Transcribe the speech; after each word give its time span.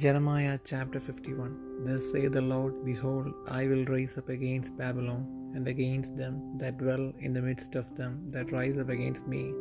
Jeremiah 0.00 0.58
chapter 0.64 0.98
51 0.98 1.84
Thus 1.84 2.02
saith 2.10 2.32
the 2.32 2.40
Lord, 2.40 2.82
Behold, 2.82 3.34
I 3.46 3.66
will 3.66 3.84
raise 3.84 4.16
up 4.16 4.30
against 4.30 4.74
Babylon, 4.78 5.52
and 5.54 5.68
against 5.68 6.16
them 6.16 6.56
that 6.56 6.78
dwell 6.78 7.12
in 7.18 7.34
the 7.34 7.42
midst 7.42 7.74
of 7.74 7.94
them 7.98 8.26
that 8.30 8.52
rise 8.52 8.78
up 8.78 8.88
against 8.88 9.26
me, 9.26 9.52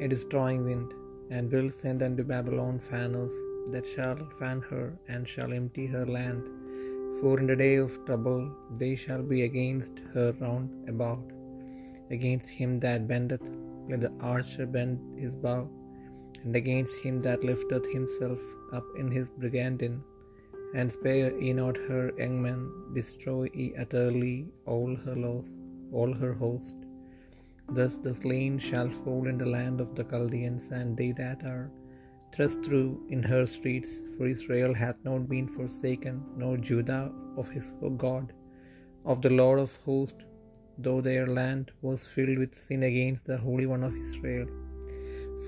a 0.00 0.08
destroying 0.08 0.64
wind, 0.64 0.94
and 1.30 1.52
will 1.52 1.70
send 1.70 2.02
unto 2.02 2.24
Babylon 2.24 2.78
fanners 2.78 3.34
that 3.72 3.84
shall 3.94 4.16
fan 4.38 4.62
her, 4.70 4.86
and 5.08 5.28
shall 5.28 5.52
empty 5.52 5.86
her 5.86 6.06
land. 6.06 6.44
For 7.20 7.38
in 7.38 7.46
the 7.46 7.56
day 7.56 7.74
of 7.74 7.98
trouble 8.06 8.50
they 8.80 8.94
shall 8.96 9.22
be 9.22 9.42
against 9.42 9.98
her 10.14 10.32
round 10.40 10.88
about. 10.88 11.26
Against 12.10 12.48
him 12.48 12.78
that 12.86 13.06
bendeth, 13.06 13.46
let 13.90 14.00
the 14.00 14.14
archer 14.20 14.64
bend 14.64 15.20
his 15.24 15.36
bow, 15.36 15.68
and 16.44 16.54
against 16.56 16.98
him 17.04 17.22
that 17.22 17.44
lifteth 17.44 17.86
himself 17.92 18.40
up 18.72 18.84
in 18.96 19.10
his 19.10 19.30
brigandine. 19.30 20.02
And 20.74 20.92
spare 20.92 21.30
ye 21.40 21.52
not 21.52 21.76
her 21.88 22.12
young 22.18 22.42
men, 22.42 22.60
destroy 22.94 23.48
ye 23.54 23.74
utterly 23.82 24.36
all 24.66 24.94
her 25.04 25.16
loss, 25.16 25.48
all 25.92 26.12
her 26.22 26.34
host. 26.34 26.74
Thus 27.76 27.96
the 27.96 28.14
slain 28.14 28.58
shall 28.58 28.90
fall 28.90 29.26
in 29.26 29.38
the 29.38 29.50
land 29.56 29.80
of 29.80 29.94
the 29.94 30.04
Chaldeans, 30.04 30.70
and 30.70 30.96
they 30.96 31.12
that 31.12 31.42
are 31.44 31.70
thrust 32.34 32.62
through 32.62 32.90
in 33.08 33.22
her 33.22 33.44
streets. 33.46 33.90
For 34.14 34.26
Israel 34.26 34.74
hath 34.74 34.96
not 35.08 35.28
been 35.28 35.48
forsaken, 35.48 36.16
nor 36.36 36.56
Judah 36.56 37.12
of 37.36 37.48
his 37.48 37.70
God, 37.96 38.32
of 39.04 39.22
the 39.22 39.30
Lord 39.30 39.58
of 39.58 39.76
hosts, 39.84 40.24
though 40.78 41.00
their 41.00 41.26
land 41.26 41.70
was 41.82 42.06
filled 42.06 42.38
with 42.38 42.54
sin 42.54 42.82
against 42.84 43.24
the 43.26 43.38
Holy 43.46 43.66
One 43.66 43.84
of 43.88 43.96
Israel. 43.96 44.48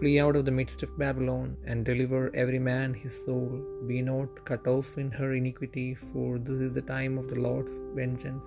Flee 0.00 0.18
out 0.18 0.34
of 0.34 0.46
the 0.46 0.58
midst 0.58 0.82
of 0.82 0.98
Babylon, 0.98 1.48
and 1.66 1.84
deliver 1.84 2.34
every 2.34 2.58
man 2.58 2.94
his 2.94 3.14
soul. 3.24 3.50
Be 3.86 4.00
not 4.00 4.44
cut 4.46 4.66
off 4.66 4.96
in 4.96 5.10
her 5.10 5.34
iniquity, 5.34 5.88
for 5.94 6.38
this 6.38 6.58
is 6.66 6.72
the 6.72 6.80
time 6.80 7.18
of 7.18 7.28
the 7.28 7.40
Lord's 7.46 7.74
vengeance. 7.94 8.46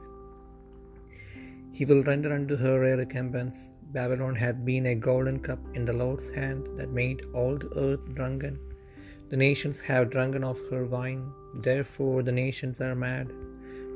He 1.72 1.86
will 1.86 2.02
render 2.04 2.34
unto 2.34 2.56
her 2.56 2.78
a 2.86 2.98
recompense. 2.98 3.70
Babylon 3.98 4.34
hath 4.34 4.66
been 4.66 4.88
a 4.88 4.96
golden 4.96 5.40
cup 5.48 5.60
in 5.76 5.86
the 5.86 5.94
Lord's 5.94 6.30
hand, 6.40 6.68
that 6.78 6.90
made 6.90 7.22
all 7.36 7.56
the 7.56 7.72
earth 7.78 8.06
drunken. 8.16 8.58
The 9.30 9.38
nations 9.38 9.80
have 9.80 10.10
drunken 10.10 10.44
of 10.44 10.60
her 10.72 10.86
wine, 10.86 11.24
therefore 11.68 12.24
the 12.24 12.32
nations 12.32 12.82
are 12.82 12.96
mad. 12.96 13.32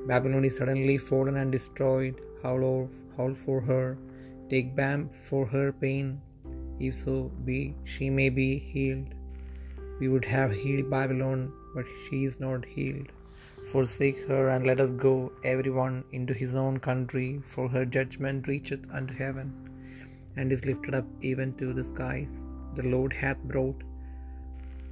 Babylon 0.05 0.45
is 0.45 0.57
suddenly 0.57 0.99
fallen 0.99 1.37
and 1.37 1.51
destroyed. 1.51 2.21
Howl, 2.43 2.87
howl 3.15 3.33
for 3.33 3.59
her, 3.61 3.97
take 4.47 4.75
balm 4.75 5.09
for 5.09 5.43
her 5.47 5.71
pain, 5.71 6.21
if 6.79 6.95
so 6.95 7.31
be 7.45 7.75
she 7.83 8.09
may 8.09 8.29
be 8.29 8.57
healed. 8.57 9.13
We 9.99 10.07
would 10.07 10.25
have 10.25 10.51
healed 10.51 10.89
Babylon, 10.89 11.51
but 11.75 11.85
she 12.03 12.23
is 12.23 12.39
not 12.39 12.65
healed. 12.65 13.09
Forsake 13.71 14.19
her, 14.27 14.47
and 14.49 14.65
let 14.65 14.79
us 14.79 14.91
go, 14.91 15.31
every 15.43 15.71
one 15.71 16.03
into 16.11 16.33
his 16.33 16.53
own 16.55 16.79
country, 16.79 17.41
for 17.53 17.67
her 17.67 17.85
judgment 17.85 18.47
reacheth 18.47 18.85
unto 18.91 19.13
heaven, 19.13 19.51
and 20.35 20.51
is 20.51 20.65
lifted 20.65 20.95
up 20.95 21.05
even 21.21 21.53
to 21.57 21.73
the 21.73 21.83
skies. 21.83 22.29
The 22.75 22.83
Lord 22.83 23.13
hath 23.13 23.41
brought 23.43 23.81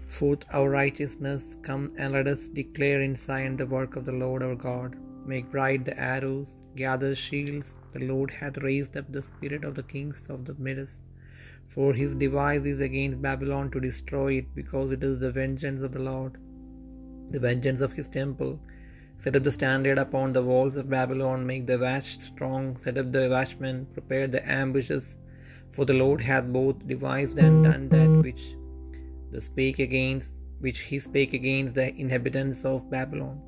forth 0.08 0.44
our 0.52 0.70
righteousness. 0.70 1.56
Come 1.62 1.92
and 1.98 2.14
let 2.14 2.28
us 2.28 2.48
declare 2.48 3.02
in 3.02 3.16
Zion 3.16 3.56
the 3.58 3.66
work 3.66 3.96
of 3.96 4.06
the 4.06 4.12
Lord 4.12 4.44
our 4.44 4.56
God. 4.56 4.96
Make 5.26 5.52
bright 5.52 5.84
the 5.86 6.00
arrows, 6.00 6.50
gather 6.76 7.14
shields. 7.16 7.76
The 7.94 8.06
Lord 8.12 8.32
hath 8.32 8.58
raised 8.58 8.98
up 8.98 9.12
the 9.12 9.22
spirit 9.22 9.64
of 9.64 9.76
the 9.76 9.84
kings 9.84 10.24
of 10.30 10.46
the 10.46 10.56
Medes. 10.56 10.94
For 11.68 11.94
his 11.94 12.16
device 12.16 12.66
is 12.66 12.80
against 12.80 13.22
Babylon 13.22 13.70
to 13.72 13.80
destroy 13.80 14.34
it, 14.34 14.56
because 14.56 14.92
it 14.92 15.04
is 15.04 15.20
the 15.20 15.32
vengeance 15.32 15.82
of 15.82 15.92
the 15.92 16.00
Lord, 16.00 16.38
the 17.32 17.40
vengeance 17.40 17.82
of 17.82 17.94
his 17.94 18.08
temple. 18.08 18.60
Set 19.18 19.36
up 19.36 19.44
the 19.44 19.52
standard 19.52 19.98
upon 19.98 20.34
the 20.34 20.44
walls 20.44 20.76
of 20.76 20.90
Babylon, 20.90 21.46
make 21.46 21.66
the 21.66 21.80
watch 21.80 22.20
strong, 22.20 22.78
set 22.78 22.98
up 22.98 23.12
the 23.12 23.30
watchmen, 23.30 23.88
prepare 23.94 24.28
the 24.28 24.48
ambushes. 24.50 25.16
For 25.72 25.86
the 25.86 25.94
Lord 25.94 26.22
hath 26.22 26.46
both 26.46 26.88
devised 26.88 27.38
and 27.38 27.64
done 27.64 27.88
that 27.90 28.10
which 28.24 28.56
the 29.32 29.42
spake 29.42 29.80
against 29.80 30.30
which 30.60 30.82
he 30.82 31.00
spake 31.00 31.34
against 31.34 31.74
the 31.74 31.94
inhabitants 31.96 32.64
of 32.64 32.90
Babylon. 32.90 33.42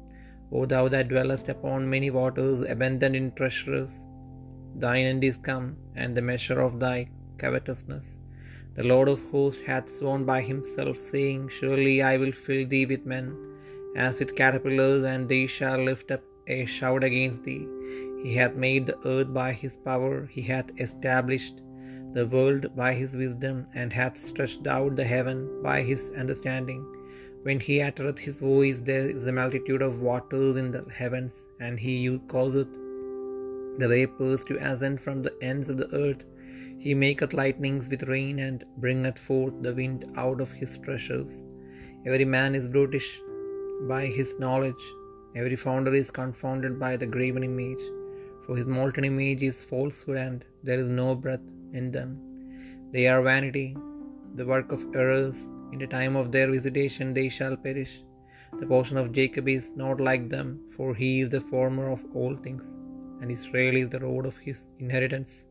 O 0.51 0.65
thou 0.65 0.87
that 0.89 1.07
dwellest 1.07 1.47
upon 1.49 1.89
many 1.89 2.09
waters, 2.09 2.59
abundant 2.69 3.15
in 3.15 3.31
treasures, 3.31 3.91
thine 4.75 5.05
end 5.05 5.23
is 5.23 5.37
come, 5.37 5.77
and 5.95 6.15
the 6.15 6.21
measure 6.21 6.59
of 6.59 6.79
thy 6.79 7.09
covetousness. 7.37 8.17
The 8.75 8.83
Lord 8.83 9.07
of 9.07 9.21
hosts 9.31 9.61
hath 9.65 9.89
sworn 9.89 10.23
by 10.25 10.41
himself, 10.41 10.97
saying, 10.99 11.49
Surely 11.49 12.01
I 12.01 12.17
will 12.17 12.31
fill 12.31 12.67
thee 12.67 12.85
with 12.85 13.05
men, 13.05 13.35
as 13.95 14.19
with 14.19 14.35
caterpillars, 14.35 15.03
and 15.03 15.27
they 15.27 15.47
shall 15.47 15.79
lift 15.89 16.11
up 16.11 16.23
a 16.47 16.65
shout 16.65 17.03
against 17.03 17.43
thee. 17.43 17.67
He 18.23 18.33
hath 18.35 18.55
made 18.55 18.85
the 18.85 18.99
earth 19.13 19.33
by 19.33 19.51
his 19.53 19.77
power, 19.77 20.27
he 20.35 20.41
hath 20.41 20.69
established 20.79 21.61
the 22.13 22.27
world 22.27 22.75
by 22.75 22.93
his 22.93 23.15
wisdom, 23.15 23.65
and 23.73 23.91
hath 23.91 24.17
stretched 24.17 24.67
out 24.67 24.95
the 24.95 25.03
heaven 25.03 25.61
by 25.63 25.81
his 25.81 26.11
understanding. 26.11 26.85
When 27.43 27.59
he 27.59 27.81
uttereth 27.81 28.19
his 28.19 28.39
voice, 28.39 28.79
there 28.79 29.09
is 29.09 29.25
a 29.27 29.31
multitude 29.31 29.81
of 29.81 30.01
waters 30.01 30.55
in 30.55 30.71
the 30.71 30.85
heavens, 30.91 31.43
and 31.59 31.79
he 31.79 32.19
causeth 32.27 32.67
the 33.79 33.87
vapors 33.87 34.43
to 34.45 34.57
ascend 34.57 34.99
from 35.01 35.21
the 35.21 35.33
ends 35.41 35.69
of 35.69 35.77
the 35.77 35.89
earth. 35.95 36.23
He 36.79 36.93
maketh 36.93 37.33
lightnings 37.33 37.89
with 37.89 38.03
rain, 38.03 38.39
and 38.39 38.63
bringeth 38.77 39.19
forth 39.27 39.55
the 39.61 39.73
wind 39.73 40.05
out 40.15 40.39
of 40.41 40.51
his 40.51 40.77
treasures. 40.85 41.31
Every 42.05 42.25
man 42.25 42.55
is 42.55 42.67
brutish 42.67 43.09
by 43.89 44.05
his 44.05 44.37
knowledge, 44.39 44.83
every 45.35 45.55
founder 45.55 45.93
is 45.93 46.11
confounded 46.11 46.79
by 46.79 46.97
the 46.97 47.11
graven 47.15 47.43
image. 47.43 47.83
For 48.45 48.55
his 48.55 48.65
molten 48.65 49.03
image 49.03 49.43
is 49.43 49.63
falsehood, 49.71 50.17
and 50.17 50.45
there 50.63 50.79
is 50.79 50.89
no 50.89 51.15
breath 51.15 51.45
in 51.73 51.91
them. 51.91 52.11
They 52.91 53.07
are 53.07 53.21
vanity, 53.21 53.75
the 54.35 54.45
work 54.45 54.71
of 54.71 54.85
errors. 54.95 55.47
In 55.73 55.79
the 55.79 55.87
time 55.87 56.15
of 56.15 56.31
their 56.31 56.49
visitation 56.49 57.13
they 57.17 57.27
shall 57.37 57.57
perish. 57.57 57.93
The 58.59 58.65
portion 58.65 58.97
of 58.97 59.11
Jacob 59.11 59.49
is 59.49 59.71
not 59.75 59.99
like 59.99 60.29
them, 60.29 60.47
for 60.75 60.95
he 60.95 61.19
is 61.23 61.29
the 61.29 61.41
former 61.41 61.91
of 61.91 62.05
all 62.13 62.35
things, 62.45 62.63
and 63.19 63.29
Israel 63.29 63.75
is 63.75 63.89
the 63.89 63.99
road 63.99 64.25
of 64.25 64.37
his 64.37 64.63
inheritance. 64.79 65.46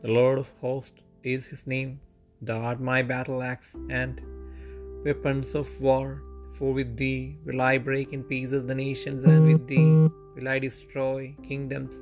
The 0.00 0.12
Lord 0.12 0.38
of 0.38 0.48
hosts 0.60 1.00
is 1.24 1.44
his 1.44 1.66
name. 1.66 1.98
Thou 2.40 2.58
art 2.66 2.80
my 2.80 3.02
battle 3.02 3.42
axe 3.42 3.74
and 3.90 4.20
weapons 5.04 5.56
of 5.56 5.68
war. 5.80 6.22
For 6.56 6.72
with 6.72 6.96
thee 6.96 7.36
will 7.44 7.60
I 7.60 7.78
break 7.78 8.12
in 8.12 8.22
pieces 8.22 8.64
the 8.64 8.76
nations, 8.76 9.24
and 9.24 9.48
with 9.48 9.66
thee 9.66 10.08
will 10.36 10.48
I 10.48 10.60
destroy 10.60 11.34
kingdoms. 11.48 11.96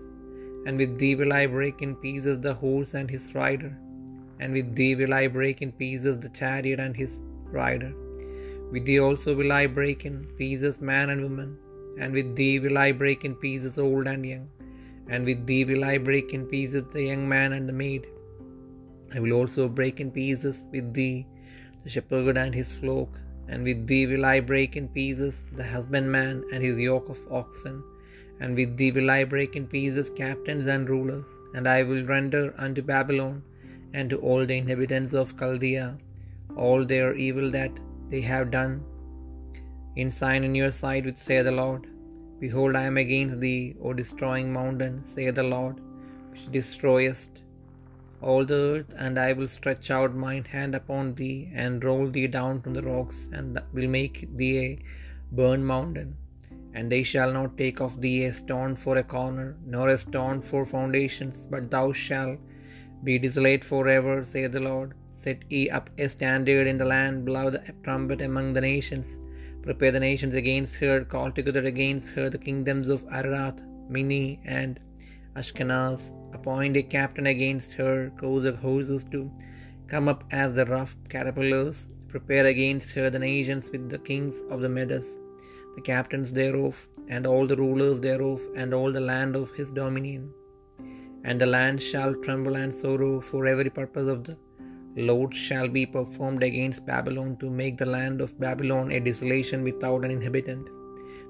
And 0.66 0.76
with 0.76 0.98
thee 0.98 1.14
will 1.14 1.32
I 1.32 1.46
break 1.46 1.80
in 1.80 1.96
pieces 1.96 2.38
the 2.40 2.52
horse 2.52 2.92
and 2.92 3.10
his 3.10 3.34
rider. 3.34 3.72
And 4.40 4.52
with 4.52 4.76
thee 4.76 4.94
will 4.94 5.14
I 5.14 5.26
break 5.28 5.62
in 5.62 5.72
pieces 5.72 6.18
the 6.18 6.32
chariot 6.40 6.78
and 6.78 6.94
his 6.94 7.18
rider. 7.60 7.94
With 8.72 8.84
thee 8.84 9.00
also 9.00 9.34
will 9.34 9.52
I 9.52 9.66
break 9.78 10.04
in 10.04 10.26
pieces 10.42 10.82
man 10.82 11.08
and 11.08 11.22
woman. 11.22 11.56
And 11.98 12.12
with 12.12 12.36
thee 12.36 12.58
will 12.58 12.76
I 12.76 12.92
break 12.92 13.24
in 13.24 13.36
pieces 13.36 13.78
old 13.78 14.06
and 14.06 14.26
young 14.34 14.48
and 15.08 15.24
with 15.24 15.46
thee 15.46 15.64
will 15.64 15.84
I 15.84 15.98
break 15.98 16.32
in 16.36 16.46
pieces 16.46 16.84
the 16.92 17.02
young 17.02 17.28
man 17.28 17.52
and 17.52 17.68
the 17.68 17.72
maid. 17.72 18.06
I 19.14 19.20
will 19.20 19.32
also 19.32 19.68
break 19.68 20.00
in 20.00 20.10
pieces 20.10 20.64
with 20.72 20.92
thee 20.98 21.26
the 21.84 21.90
shepherd 21.90 22.36
and 22.36 22.54
his 22.54 22.72
flock, 22.72 23.10
and 23.48 23.62
with 23.68 23.86
thee 23.86 24.06
will 24.06 24.24
I 24.24 24.40
break 24.40 24.76
in 24.76 24.88
pieces 24.88 25.44
the 25.52 25.66
husbandman 25.74 26.44
and 26.52 26.62
his 26.68 26.78
yoke 26.78 27.08
of 27.08 27.20
oxen, 27.30 27.76
and 28.40 28.56
with 28.60 28.76
thee 28.76 28.90
will 28.90 29.10
I 29.10 29.22
break 29.34 29.54
in 29.60 29.66
pieces 29.76 30.10
captains 30.22 30.66
and 30.66 30.90
rulers, 30.94 31.28
and 31.54 31.68
I 31.76 31.82
will 31.82 32.04
render 32.14 32.44
unto 32.58 32.82
Babylon 32.82 33.42
and 33.94 34.10
to 34.10 34.18
all 34.18 34.44
the 34.44 34.58
inhabitants 34.62 35.14
of 35.14 35.38
Chaldea 35.38 35.86
all 36.64 36.84
their 36.84 37.14
evil 37.14 37.50
that 37.50 37.70
they 38.10 38.20
have 38.20 38.50
done 38.50 38.74
in 39.96 40.10
Zion 40.10 40.44
in 40.44 40.54
your 40.54 40.70
sight, 40.70 41.04
which 41.04 41.18
say 41.18 41.42
the 41.42 41.50
Lord. 41.50 41.86
Behold, 42.40 42.76
I 42.76 42.84
am 42.90 42.98
against 42.98 43.40
thee, 43.40 43.76
O 43.82 43.92
destroying 43.92 44.52
mountain, 44.52 44.94
saith 45.02 45.36
the 45.36 45.42
Lord, 45.56 45.76
which 46.30 46.50
destroyest 46.56 47.30
all 48.20 48.44
the 48.44 48.60
earth, 48.72 48.90
and 49.04 49.18
I 49.18 49.32
will 49.32 49.50
stretch 49.56 49.90
out 49.90 50.14
mine 50.24 50.44
hand 50.44 50.74
upon 50.74 51.14
thee, 51.14 51.50
and 51.64 51.84
roll 51.88 52.06
thee 52.16 52.26
down 52.26 52.60
from 52.60 52.74
the 52.74 52.86
rocks, 52.92 53.18
and 53.32 53.58
will 53.76 53.88
make 53.88 54.18
thee 54.36 54.58
a 54.66 54.78
burned 55.32 55.66
mountain. 55.66 56.10
And 56.74 56.92
they 56.92 57.02
shall 57.10 57.32
not 57.32 57.56
take 57.62 57.80
of 57.80 58.00
thee 58.04 58.24
a 58.24 58.32
stone 58.42 58.74
for 58.84 58.94
a 58.98 59.08
corner, 59.16 59.48
nor 59.74 59.88
a 59.88 59.98
stone 59.98 60.40
for 60.48 60.64
foundations, 60.64 61.46
but 61.50 61.70
thou 61.70 61.86
shalt 61.92 62.38
be 63.04 63.18
desolate 63.18 63.64
for 63.70 63.82
ever, 63.88 64.16
saith 64.24 64.52
the 64.52 64.60
Lord. 64.60 64.92
Set 65.22 65.40
ye 65.50 65.70
up 65.70 65.88
a 65.98 66.08
standard 66.08 66.66
in 66.72 66.78
the 66.82 66.84
land, 66.84 67.24
blow 67.24 67.46
the 67.50 67.62
trumpet 67.84 68.20
among 68.20 68.52
the 68.52 68.60
nations. 68.60 69.08
Prepare 69.66 69.90
the 69.90 69.98
nations 69.98 70.34
against 70.36 70.76
her, 70.76 71.04
call 71.04 71.32
together 71.32 71.64
against 71.64 72.10
her 72.10 72.30
the 72.30 72.38
kingdoms 72.38 72.88
of 72.88 73.04
Ararat, 73.10 73.60
Minni, 73.90 74.38
and 74.44 74.78
Ashkenaz. 75.34 76.00
Appoint 76.32 76.76
a 76.76 76.84
captain 76.84 77.26
against 77.26 77.72
her, 77.72 78.12
cause 78.16 78.44
of 78.44 78.60
horses 78.60 79.02
to 79.10 79.28
come 79.88 80.06
up 80.08 80.22
as 80.30 80.54
the 80.54 80.66
rough 80.66 80.96
caterpillars. 81.08 81.84
Prepare 82.06 82.46
against 82.46 82.92
her 82.92 83.10
the 83.10 83.18
nations 83.18 83.68
with 83.72 83.90
the 83.90 83.98
kings 83.98 84.40
of 84.50 84.60
the 84.60 84.68
Medes, 84.68 85.08
the 85.74 85.82
captains 85.82 86.30
thereof, 86.32 86.86
and 87.08 87.26
all 87.26 87.44
the 87.44 87.56
rulers 87.56 87.98
thereof, 87.98 88.40
and 88.54 88.72
all 88.72 88.92
the 88.92 89.06
land 89.12 89.34
of 89.34 89.50
his 89.58 89.72
dominion. 89.72 90.32
And 91.24 91.40
the 91.40 91.46
land 91.46 91.82
shall 91.82 92.14
tremble 92.14 92.54
and 92.54 92.72
sorrow, 92.72 93.20
for 93.20 93.46
every 93.46 93.70
purpose 93.70 94.06
of 94.06 94.22
the 94.22 94.36
Lord 94.98 95.34
shall 95.34 95.68
be 95.68 95.84
performed 95.84 96.42
against 96.42 96.86
Babylon 96.86 97.36
to 97.40 97.50
make 97.50 97.76
the 97.76 97.84
land 97.84 98.22
of 98.22 98.40
Babylon 98.40 98.90
a 98.90 98.98
desolation 98.98 99.62
without 99.62 100.04
an 100.06 100.10
inhabitant. 100.10 100.68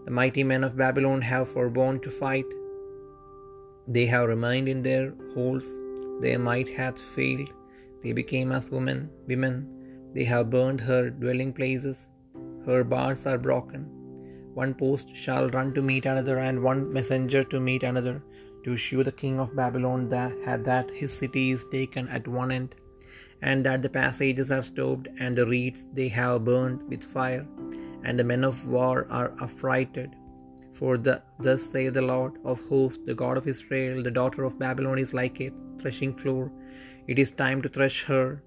The 0.05 0.13
mighty 0.13 0.45
men 0.45 0.63
of 0.63 0.77
Babylon 0.77 1.21
have 1.21 1.49
forborne 1.49 1.99
to 2.03 2.11
fight. 2.11 2.47
They 3.89 4.07
have 4.07 4.29
remained 4.29 4.69
in 4.69 4.83
their 4.83 5.13
holes. 5.35 5.67
Their 6.21 6.39
might 6.39 6.69
hath 6.69 6.97
failed. 6.97 7.51
They 8.05 8.13
became 8.13 8.53
as 8.53 8.71
women. 8.71 9.11
Women. 9.27 9.57
They 10.15 10.23
have 10.25 10.49
burned 10.49 10.81
her 10.81 11.11
dwelling 11.11 11.53
places. 11.53 12.09
Her 12.65 12.85
bars 12.85 13.27
are 13.27 13.37
broken. 13.37 13.83
One 14.55 14.75
post 14.75 15.09
shall 15.15 15.51
run 15.51 15.75
to 15.75 15.83
meet 15.83 16.07
another, 16.07 16.39
and 16.39 16.63
one 16.63 16.93
messenger 16.93 17.43
to 17.45 17.59
meet 17.59 17.83
another, 17.83 18.23
to 18.65 18.77
shew 18.77 19.03
the 19.03 19.13
king 19.13 19.41
of 19.41 19.57
Babylon 19.57 20.09
that, 20.11 20.63
that 20.63 20.91
his 20.91 21.13
city 21.13 21.51
is 21.51 21.65
taken 21.73 22.09
at 22.09 22.29
one 22.29 22.53
end, 22.53 22.75
and 23.43 23.65
that 23.65 23.83
the 23.83 23.89
passages 23.89 24.51
are 24.51 24.63
stopped, 24.63 25.09
and 25.19 25.37
the 25.37 25.47
reeds 25.47 25.87
they 25.93 26.09
have 26.09 26.45
burned 26.45 26.89
with 26.89 27.05
fire, 27.05 27.47
and 28.05 28.19
the 28.19 28.25
men 28.25 28.45
of 28.45 28.67
war 28.67 29.07
are 29.11 29.33
affrighted. 29.41 30.15
For 30.73 30.99
the, 30.99 31.23
thus 31.39 31.69
saith 31.71 31.95
the 31.95 32.03
Lord 32.03 32.35
of 32.45 32.61
hosts, 32.69 33.01
the 33.07 33.15
God 33.15 33.37
of 33.37 33.49
Israel, 33.49 34.03
the 34.03 34.11
daughter 34.11 34.45
of 34.45 34.59
Babylon 34.59 34.99
is 34.99 35.15
like 35.15 35.41
a 35.41 35.53
threshing 35.81 36.15
floor. 36.15 36.51
It 37.07 37.19
is 37.19 37.31
time 37.31 37.63
to 37.63 37.69
thresh 37.69 38.05
her 38.05 38.43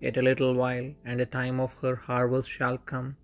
yet 0.00 0.16
a 0.16 0.22
little 0.22 0.54
while, 0.54 0.92
and 1.04 1.20
the 1.20 1.26
time 1.26 1.60
of 1.60 1.74
her 1.82 1.96
harvest 1.96 2.50
shall 2.50 2.78
come. 2.78 3.16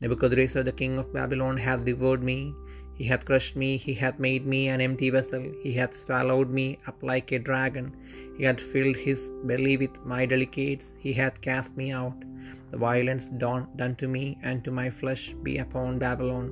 Nebuchadrezzar 0.00 0.62
the 0.62 0.72
king 0.72 0.98
of 0.98 1.12
Babylon 1.12 1.56
hath 1.56 1.84
devoured 1.84 2.22
me. 2.22 2.54
He 2.98 3.04
hath 3.04 3.24
crushed 3.24 3.54
me, 3.54 3.76
he 3.76 3.94
hath 3.94 4.18
made 4.18 4.44
me 4.44 4.68
an 4.68 4.80
empty 4.80 5.08
vessel, 5.08 5.44
he 5.62 5.72
hath 5.72 5.96
swallowed 5.96 6.50
me 6.50 6.80
up 6.88 7.00
like 7.00 7.30
a 7.30 7.38
dragon, 7.38 7.92
he 8.36 8.42
hath 8.42 8.60
filled 8.60 8.96
his 8.96 9.30
belly 9.44 9.76
with 9.76 10.04
my 10.04 10.26
delicates, 10.26 10.94
he 10.98 11.12
hath 11.12 11.40
cast 11.40 11.76
me 11.76 11.92
out. 11.92 12.24
The 12.72 12.76
violence 12.76 13.28
done, 13.28 13.68
done 13.76 13.94
to 13.96 14.08
me 14.08 14.36
and 14.42 14.64
to 14.64 14.72
my 14.72 14.90
flesh 14.90 15.32
be 15.44 15.58
upon 15.58 16.00
Babylon, 16.00 16.50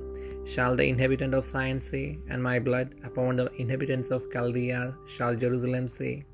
shall 0.53 0.73
the 0.77 0.87
inhabitant 0.87 1.33
of 1.33 1.45
Zion 1.45 1.81
say, 1.81 2.17
and 2.29 2.41
my 2.41 2.57
blood 2.59 2.95
upon 3.03 3.35
the 3.35 3.51
inhabitants 3.63 4.09
of 4.09 4.31
Chaldea 4.31 4.95
shall 5.05 5.35
Jerusalem 5.35 5.89
say. 5.89 6.25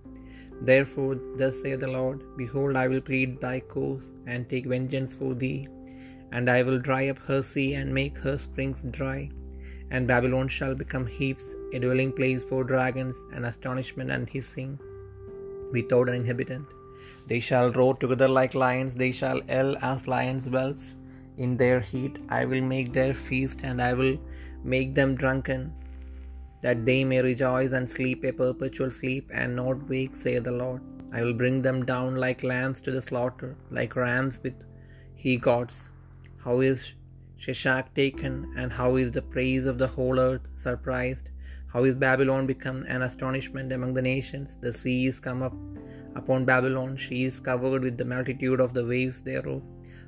Therefore, 0.62 1.16
thus 1.38 1.60
saith 1.62 1.80
the 1.80 1.88
Lord, 1.88 2.22
Behold, 2.38 2.76
I 2.76 2.88
will 2.88 3.02
plead 3.02 3.42
thy 3.42 3.60
cause, 3.62 4.06
and 4.28 4.48
take 4.48 4.68
vengeance 4.68 5.16
for 5.16 5.34
thee, 5.34 5.68
and 6.32 6.50
I 6.50 6.62
will 6.62 6.80
dry 6.80 7.08
up 7.10 7.18
her 7.30 7.42
sea, 7.42 7.74
and 7.74 7.92
make 8.02 8.18
her 8.20 8.38
springs 8.38 8.84
dry. 8.92 9.32
And 9.94 10.08
Babylon 10.12 10.48
shall 10.48 10.76
become 10.76 11.06
heaps, 11.18 11.46
a 11.72 11.80
dwelling 11.84 12.12
place 12.20 12.44
for 12.44 12.62
dragons, 12.64 13.18
an 13.32 13.46
astonishment 13.50 14.10
and 14.16 14.28
hissing, 14.36 14.72
without 15.76 16.10
an 16.10 16.16
inhabitant. 16.16 16.68
They 17.28 17.40
shall 17.48 17.72
roar 17.72 17.94
together 17.96 18.28
like 18.38 18.56
lions, 18.56 18.96
they 18.96 19.12
shall 19.20 19.40
yell 19.54 19.78
as 19.92 20.08
lions' 20.14 20.48
whelps. 20.54 20.88
In 21.44 21.52
their 21.62 21.80
heat 21.92 22.18
I 22.40 22.42
will 22.52 22.66
make 22.74 22.92
their 22.92 23.14
feast, 23.28 23.62
and 23.70 23.82
I 23.90 23.94
will 23.94 24.18
make 24.64 24.96
them 25.00 25.14
drunken, 25.24 25.62
that 26.64 26.84
they 26.90 27.00
may 27.12 27.22
rejoice 27.22 27.72
and 27.78 27.96
sleep 27.98 28.24
a 28.24 28.34
perpetual 28.42 28.92
sleep, 29.00 29.30
and 29.42 29.56
not 29.62 29.88
wake, 29.94 30.16
saith 30.24 30.44
the 30.50 30.58
Lord. 30.64 30.82
I 31.16 31.22
will 31.22 31.38
bring 31.44 31.62
them 31.68 31.80
down 31.94 32.16
like 32.26 32.50
lambs 32.52 32.82
to 32.82 32.92
the 32.92 33.02
slaughter, 33.10 33.56
like 33.70 33.96
rams 33.96 34.40
with 34.44 34.60
he 35.24 35.38
goats. 35.38 35.78
How 36.44 36.56
is 36.62 36.80
Sheshach 37.44 37.94
taken, 37.94 38.54
and 38.56 38.72
how 38.72 38.96
is 38.96 39.12
the 39.12 39.22
praise 39.22 39.66
of 39.66 39.78
the 39.78 39.88
whole 39.88 40.18
earth 40.18 40.44
surprised? 40.56 41.28
How 41.74 41.84
is 41.84 41.94
Babylon 41.94 42.48
become 42.48 42.86
an 42.88 43.02
astonishment 43.02 43.74
among 43.74 43.94
the 43.96 44.02
nations? 44.02 44.58
The 44.62 44.72
sea 44.72 45.08
is 45.08 45.20
come 45.20 45.44
up 45.44 45.54
upon 46.16 46.46
Babylon, 46.46 46.96
she 46.96 47.26
is 47.26 47.42
covered 47.42 47.84
with 47.84 47.98
the 47.98 48.06
multitude 48.06 48.62
of 48.62 48.74
the 48.74 48.86
waves 48.86 49.20
thereof. 49.20 49.62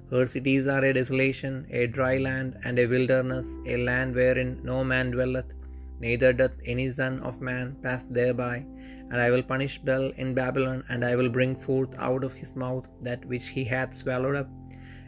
Her 0.09 0.25
cities 0.25 0.67
are 0.67 0.85
a 0.85 0.93
desolation, 0.93 1.67
a 1.71 1.87
dry 1.87 2.19
land, 2.19 2.57
and 2.63 2.79
a 2.79 2.85
wilderness, 2.85 3.47
a 3.65 3.75
land 3.83 4.15
wherein 4.15 4.61
no 4.63 4.85
man 4.85 5.11
dwelleth, 5.11 5.51
neither 5.99 6.31
doth 6.31 6.53
any 6.63 6.89
son 6.93 7.19
of 7.19 7.41
man 7.41 7.75
pass 7.83 8.05
thereby. 8.09 8.65
And 9.09 9.17
I 9.17 9.29
will 9.29 9.43
punish 9.43 9.77
Bel 9.79 10.11
in 10.15 10.33
Babylon, 10.33 10.85
and 10.87 11.03
I 11.03 11.17
will 11.17 11.29
bring 11.29 11.57
forth 11.57 11.89
out 11.97 12.23
of 12.23 12.33
his 12.33 12.55
mouth 12.55 12.87
that 13.01 13.25
which 13.25 13.49
he 13.49 13.65
hath 13.65 13.97
swallowed 13.97 14.37
up. 14.37 14.49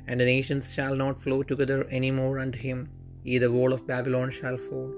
And 0.07 0.19
the 0.19 0.25
nations 0.25 0.69
shall 0.74 0.95
not 0.95 1.21
flow 1.21 1.44
together 1.44 1.80
any 2.00 2.12
more 2.12 2.39
unto 2.39 2.59
him, 2.68 2.80
ye 3.24 3.38
the 3.44 3.51
wall 3.51 3.74
of 3.74 3.86
Babylon 3.92 4.30
shall 4.31 4.57
fall. 4.57 4.89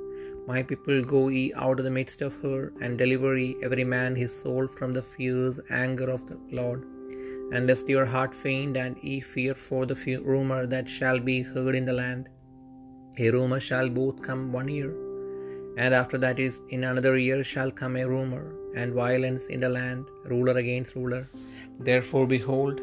My 0.48 0.62
people, 0.70 1.00
go 1.14 1.22
ye 1.30 1.44
out 1.66 1.80
of 1.80 1.86
the 1.86 1.96
midst 2.00 2.22
of 2.22 2.40
her, 2.44 2.74
and 2.82 2.98
deliver 2.98 3.32
ye 3.38 3.50
every 3.64 3.84
man 3.84 4.16
his 4.16 4.34
soul 4.42 4.68
from 4.68 4.92
the 4.94 5.02
fierce 5.02 5.60
anger 5.70 6.10
of 6.16 6.28
the 6.30 6.38
Lord. 6.60 6.84
And 7.54 7.66
lest 7.68 7.90
your 7.90 8.06
heart 8.06 8.34
faint, 8.34 8.78
and 8.78 8.98
ye 9.02 9.20
fear 9.20 9.56
for 9.68 9.86
the 9.86 10.18
rumour 10.32 10.62
that 10.74 10.88
shall 10.98 11.20
be 11.20 11.38
heard 11.42 11.76
in 11.80 11.86
the 11.86 11.98
land. 12.04 12.30
A 13.18 13.32
rumour 13.32 13.60
shall 13.60 13.90
both 13.90 14.22
come 14.28 14.44
one 14.60 14.70
year, 14.78 14.92
and 15.84 15.94
after 16.02 16.18
that 16.26 16.40
is 16.40 16.62
in 16.70 16.84
another 16.84 17.16
year 17.18 17.44
shall 17.44 17.72
come 17.82 17.96
a 17.96 18.08
rumour, 18.16 18.46
and 18.76 18.94
violence 18.94 19.48
in 19.48 19.62
the 19.66 19.72
land, 19.80 20.06
ruler 20.26 20.56
against 20.64 20.96
ruler. 20.96 21.24
Therefore, 21.80 22.28
behold, 22.28 22.80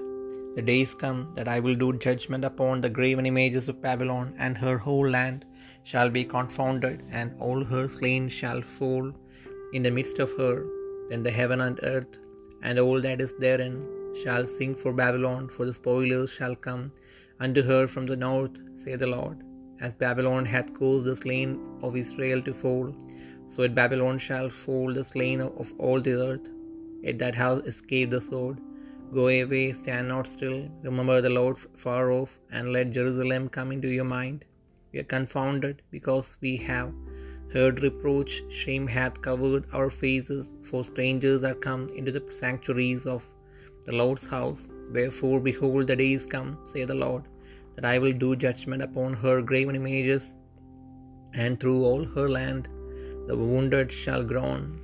the 0.56 0.62
days 0.62 0.92
come 1.02 1.18
that 1.36 1.48
I 1.54 1.58
will 1.64 1.78
do 1.82 1.88
judgment 2.06 2.44
upon 2.50 2.80
the 2.80 2.94
graven 2.98 3.26
images 3.32 3.68
of 3.70 3.82
Babylon, 3.88 4.34
and 4.44 4.56
her 4.56 4.76
whole 4.86 5.08
land 5.16 5.44
shall 5.90 6.10
be 6.18 6.24
confounded, 6.36 7.02
and 7.18 7.34
all 7.46 7.62
her 7.72 7.86
slain 7.96 8.24
shall 8.38 8.62
fall 8.76 9.06
in 9.74 9.82
the 9.86 9.96
midst 9.98 10.18
of 10.24 10.32
her. 10.42 10.56
Then 11.08 11.22
the 11.26 11.36
heaven 11.40 11.60
and 11.66 11.78
earth, 11.94 12.12
and 12.62 12.78
all 12.84 13.00
that 13.06 13.20
is 13.26 13.34
therein, 13.44 13.76
shall 14.22 14.46
sing 14.56 14.74
for 14.82 14.92
Babylon, 15.04 15.42
for 15.54 15.64
the 15.66 15.74
spoilers 15.80 16.30
shall 16.38 16.56
come 16.68 16.84
unto 17.38 17.62
her 17.70 17.82
from 17.94 18.06
the 18.10 18.20
north, 18.28 18.56
saith 18.82 19.00
the 19.04 19.12
Lord. 19.18 19.38
As 19.86 19.92
Babylon 20.04 20.44
hath 20.54 20.70
caused 20.80 21.06
the 21.06 21.16
slain 21.24 21.50
of 21.86 21.96
Israel 22.02 22.40
to 22.48 22.54
fall, 22.62 22.86
so 23.52 23.62
at 23.66 23.74
Babylon 23.80 24.16
shall 24.26 24.48
fall 24.48 24.88
the 24.98 25.04
slain 25.12 25.40
of 25.42 25.68
all 25.78 26.00
the 26.00 26.16
earth, 26.28 26.46
it 27.02 27.18
that 27.22 27.34
hath 27.42 27.66
escaped 27.72 28.12
the 28.16 28.22
sword. 28.30 28.58
Go 29.14 29.28
away, 29.28 29.72
stand 29.72 30.08
not 30.08 30.26
still, 30.26 30.68
remember 30.82 31.20
the 31.20 31.30
Lord 31.30 31.56
far 31.76 32.10
off, 32.10 32.40
and 32.50 32.72
let 32.72 32.90
Jerusalem 32.90 33.48
come 33.48 33.70
into 33.70 33.88
your 33.88 34.04
mind. 34.04 34.44
We 34.92 34.98
are 34.98 35.04
confounded 35.04 35.82
because 35.90 36.36
we 36.40 36.56
have 36.56 36.92
heard 37.52 37.82
reproach, 37.82 38.42
shame 38.50 38.86
hath 38.86 39.22
covered 39.22 39.64
our 39.72 39.90
faces, 39.90 40.50
for 40.64 40.84
strangers 40.84 41.44
are 41.44 41.54
come 41.54 41.86
into 41.94 42.10
the 42.10 42.24
sanctuaries 42.40 43.06
of 43.06 43.24
the 43.86 43.92
Lord's 43.92 44.26
house. 44.28 44.66
Wherefore, 44.92 45.38
behold, 45.40 45.86
the 45.86 45.96
days 45.96 46.26
come, 46.26 46.58
saith 46.64 46.88
the 46.88 46.94
Lord, 46.94 47.24
that 47.76 47.84
I 47.84 47.98
will 47.98 48.12
do 48.12 48.34
judgment 48.34 48.82
upon 48.82 49.14
her 49.14 49.40
graven 49.40 49.76
images, 49.76 50.32
and 51.34 51.60
through 51.60 51.84
all 51.84 52.04
her 52.04 52.28
land 52.28 52.68
the 53.28 53.36
wounded 53.36 53.92
shall 53.92 54.24
groan. 54.24 54.80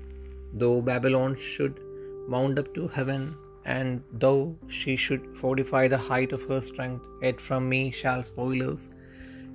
Though 0.55 0.81
Babylon 0.81 1.35
should 1.35 1.81
mount 2.29 2.59
up 2.59 2.73
to 2.75 2.87
heaven, 2.87 3.37
and 3.64 4.02
though 4.12 4.57
she 4.69 4.97
should 4.97 5.37
fortify 5.37 5.88
the 5.88 5.99
height 5.99 6.33
of 6.33 6.42
her 6.45 6.61
strength, 6.61 7.04
yet 7.23 7.40
from 7.40 7.69
me 7.69 7.90
shall 7.90 8.23
spoilers 8.23 8.90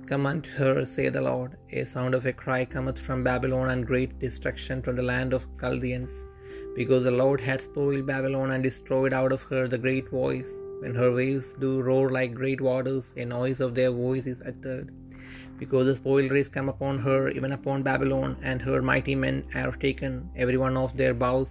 come 0.08 0.26
unto 0.26 0.50
her, 0.52 0.86
saith 0.86 1.12
the 1.12 1.20
Lord. 1.20 1.56
A 1.70 1.84
sound 1.84 2.14
of 2.14 2.24
a 2.24 2.32
cry 2.32 2.64
cometh 2.64 2.98
from 2.98 3.22
Babylon, 3.22 3.68
and 3.70 3.86
great 3.86 4.18
destruction 4.18 4.80
from 4.80 4.96
the 4.96 5.02
land 5.02 5.34
of 5.34 5.46
Chaldeans. 5.60 6.24
Because 6.74 7.04
the 7.04 7.10
Lord 7.10 7.40
hath 7.40 7.64
spoiled 7.64 8.06
Babylon, 8.06 8.52
and 8.52 8.62
destroyed 8.62 9.12
out 9.12 9.32
of 9.32 9.42
her 9.50 9.68
the 9.68 9.76
great 9.76 10.08
voice. 10.08 10.50
When 10.80 10.94
her 10.94 11.12
waves 11.12 11.52
do 11.60 11.82
roar 11.82 12.08
like 12.08 12.32
great 12.32 12.60
waters, 12.60 13.12
a 13.18 13.26
noise 13.26 13.60
of 13.60 13.74
their 13.74 13.90
voice 13.90 14.26
is 14.26 14.42
uttered. 14.42 14.94
Because 15.58 15.86
the 15.86 15.96
spoiler 15.96 16.36
is 16.36 16.48
come 16.48 16.68
upon 16.68 16.98
her, 17.00 17.28
even 17.28 17.52
upon 17.52 17.82
Babylon, 17.82 18.36
and 18.42 18.62
her 18.62 18.80
mighty 18.80 19.14
men 19.14 19.44
are 19.54 19.72
taken, 19.72 20.30
every 20.36 20.56
one 20.56 20.76
of 20.76 20.96
their 20.96 21.12
bows 21.12 21.50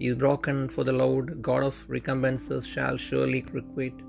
is 0.00 0.14
broken, 0.14 0.68
for 0.68 0.84
the 0.84 0.98
Lord 1.04 1.42
God 1.42 1.62
of 1.62 1.84
recompenses 1.88 2.66
shall 2.66 2.96
surely 2.96 3.42
requite. 3.52 4.00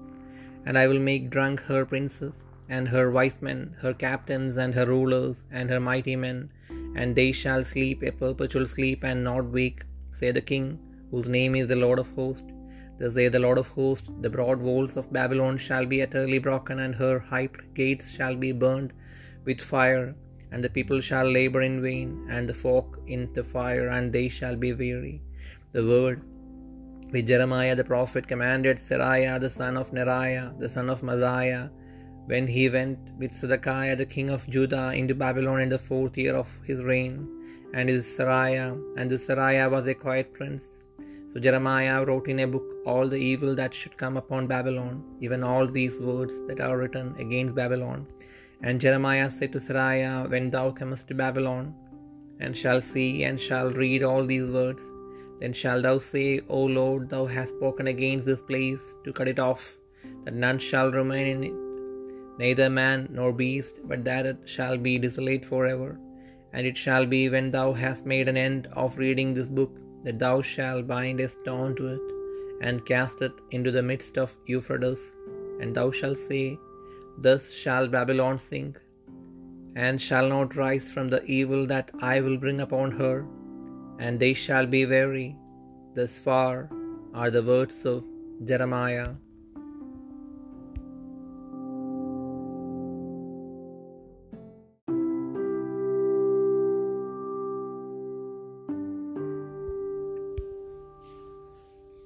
And 0.65 0.77
I 0.77 0.87
will 0.87 0.99
make 0.99 1.29
drunk 1.35 1.59
her 1.71 1.85
princes, 1.85 2.43
and 2.69 2.87
her 2.87 3.11
wise 3.11 3.41
men, 3.41 3.75
her 3.83 3.93
captains, 3.93 4.57
and 4.57 4.73
her 4.73 4.85
rulers, 4.85 5.43
and 5.51 5.69
her 5.69 5.79
mighty 5.79 6.15
men, 6.15 6.49
and 6.95 7.15
they 7.15 7.31
shall 7.31 7.63
sleep 7.63 8.03
a 8.03 8.11
perpetual 8.11 8.67
sleep 8.75 9.03
and 9.03 9.23
not 9.23 9.45
wake, 9.57 9.81
say 10.19 10.31
the 10.31 10.47
King, 10.53 10.67
whose 11.11 11.27
name 11.27 11.55
is 11.55 11.67
the 11.67 11.81
Lord 11.85 11.99
of 11.99 12.11
hosts. 12.19 12.49
Thus 12.99 13.15
saith 13.15 13.31
the 13.31 13.39
Lord 13.45 13.57
of 13.57 13.67
hosts, 13.67 14.09
the 14.21 14.29
broad 14.29 14.59
walls 14.67 14.95
of 14.95 15.11
Babylon 15.11 15.57
shall 15.57 15.85
be 15.93 16.01
utterly 16.05 16.39
broken, 16.47 16.79
and 16.79 16.93
her 16.95 17.17
high 17.31 17.49
gates 17.73 18.07
shall 18.15 18.35
be 18.35 18.51
burned 18.51 18.93
with 19.45 19.59
fire, 19.73 20.15
and 20.51 20.63
the 20.63 20.69
people 20.77 21.01
shall 21.01 21.29
labor 21.39 21.63
in 21.69 21.81
vain, 21.81 22.09
and 22.29 22.47
the 22.47 22.53
folk 22.65 22.99
in 23.07 23.21
the 23.33 23.43
fire, 23.43 23.87
and 23.87 24.13
they 24.13 24.29
shall 24.29 24.55
be 24.55 24.71
weary. 24.73 25.17
The 25.73 25.85
word 25.87 26.21
which 27.11 27.27
Jeremiah 27.27 27.75
the 27.75 27.85
prophet 27.85 28.27
commanded 28.27 28.77
Seraiah 28.77 29.39
the 29.39 29.49
son 29.49 29.77
of 29.77 29.91
Neriah, 29.91 30.59
the 30.59 30.67
son 30.67 30.89
of 30.89 31.01
Maaseiah, 31.01 31.69
when 32.25 32.45
he 32.45 32.67
went 32.67 32.99
with 33.17 33.31
Zedekiah 33.31 33.95
the 33.95 34.05
king 34.05 34.29
of 34.29 34.49
Judah 34.49 34.91
into 34.91 35.15
Babylon 35.15 35.61
in 35.61 35.69
the 35.69 35.79
fourth 35.79 36.17
year 36.17 36.35
of 36.35 36.49
his 36.65 36.83
reign, 36.83 37.25
and 37.73 37.87
his 37.87 38.05
Seraiah, 38.05 38.77
and 38.97 39.09
this 39.09 39.27
Seraiah 39.29 39.71
was 39.71 39.87
a 39.87 39.93
quiet 39.93 40.33
prince. 40.33 40.71
So 41.31 41.39
Jeremiah 41.39 42.03
wrote 42.03 42.27
in 42.27 42.41
a 42.41 42.47
book 42.47 42.69
all 42.85 43.07
the 43.07 43.23
evil 43.31 43.55
that 43.55 43.73
should 43.73 43.97
come 43.97 44.17
upon 44.17 44.47
Babylon, 44.47 45.01
even 45.21 45.41
all 45.41 45.65
these 45.65 45.99
words 46.01 46.45
that 46.47 46.59
are 46.59 46.77
written 46.77 47.15
against 47.17 47.55
Babylon. 47.55 48.07
And 48.61 48.81
Jeremiah 48.81 49.31
said 49.31 49.53
to 49.53 49.59
Seraiah, 49.59 50.29
When 50.29 50.49
thou 50.49 50.71
comest 50.71 51.07
to 51.07 51.15
Babylon, 51.15 51.73
and 52.41 52.57
shall 52.57 52.81
see 52.81 53.23
and 53.23 53.39
shall 53.39 53.71
read 53.71 54.03
all 54.03 54.25
these 54.25 54.49
words, 54.51 54.83
then 55.41 55.53
shalt 55.53 55.83
thou 55.83 55.97
say, 55.97 56.41
O 56.49 56.63
Lord, 56.63 57.09
thou 57.09 57.25
hast 57.25 57.55
spoken 57.55 57.87
against 57.87 58.25
this 58.27 58.41
place 58.41 58.93
to 59.03 59.11
cut 59.11 59.27
it 59.27 59.39
off, 59.39 59.63
that 60.23 60.35
none 60.35 60.59
shall 60.59 60.91
remain 60.91 61.27
in 61.33 61.43
it, 61.49 61.57
neither 62.41 62.69
man 62.69 63.07
nor 63.17 63.33
beast, 63.33 63.79
but 63.83 64.03
that 64.03 64.27
it 64.31 64.37
shall 64.45 64.77
be 64.77 64.99
desolate 64.99 65.43
forever. 65.43 65.89
And 66.53 66.67
it 66.67 66.77
shall 66.77 67.05
be 67.05 67.21
when 67.33 67.49
thou 67.49 67.67
hast 67.73 68.05
made 68.05 68.27
an 68.27 68.37
end 68.37 68.67
of 68.73 68.97
reading 68.97 69.33
this 69.33 69.51
book, 69.59 69.73
that 70.03 70.19
thou 70.19 70.41
shalt 70.53 70.85
bind 70.85 71.19
a 71.21 71.29
stone 71.29 71.75
to 71.77 71.87
it, 71.95 72.05
and 72.61 72.85
cast 72.85 73.21
it 73.21 73.31
into 73.51 73.71
the 73.71 73.87
midst 73.91 74.17
of 74.17 74.37
Euphrates, 74.45 75.03
and 75.59 75.73
thou 75.75 75.89
shalt 75.99 76.19
say, 76.29 76.45
Thus 77.25 77.49
shall 77.49 77.87
Babylon 77.87 78.37
sink, 78.37 78.79
and 79.75 80.01
shall 80.07 80.27
not 80.35 80.55
rise 80.55 80.89
from 80.91 81.07
the 81.09 81.23
evil 81.39 81.65
that 81.73 81.89
I 81.99 82.19
will 82.19 82.37
bring 82.37 82.59
upon 82.61 82.91
her, 82.91 83.25
and 84.01 84.19
they 84.19 84.33
shall 84.33 84.65
be 84.67 84.85
weary. 84.85 85.35
Thus 85.95 86.19
far 86.19 86.69
are 87.13 87.29
the 87.29 87.43
words 87.43 87.85
of 87.85 88.03
Jeremiah. 88.45 89.09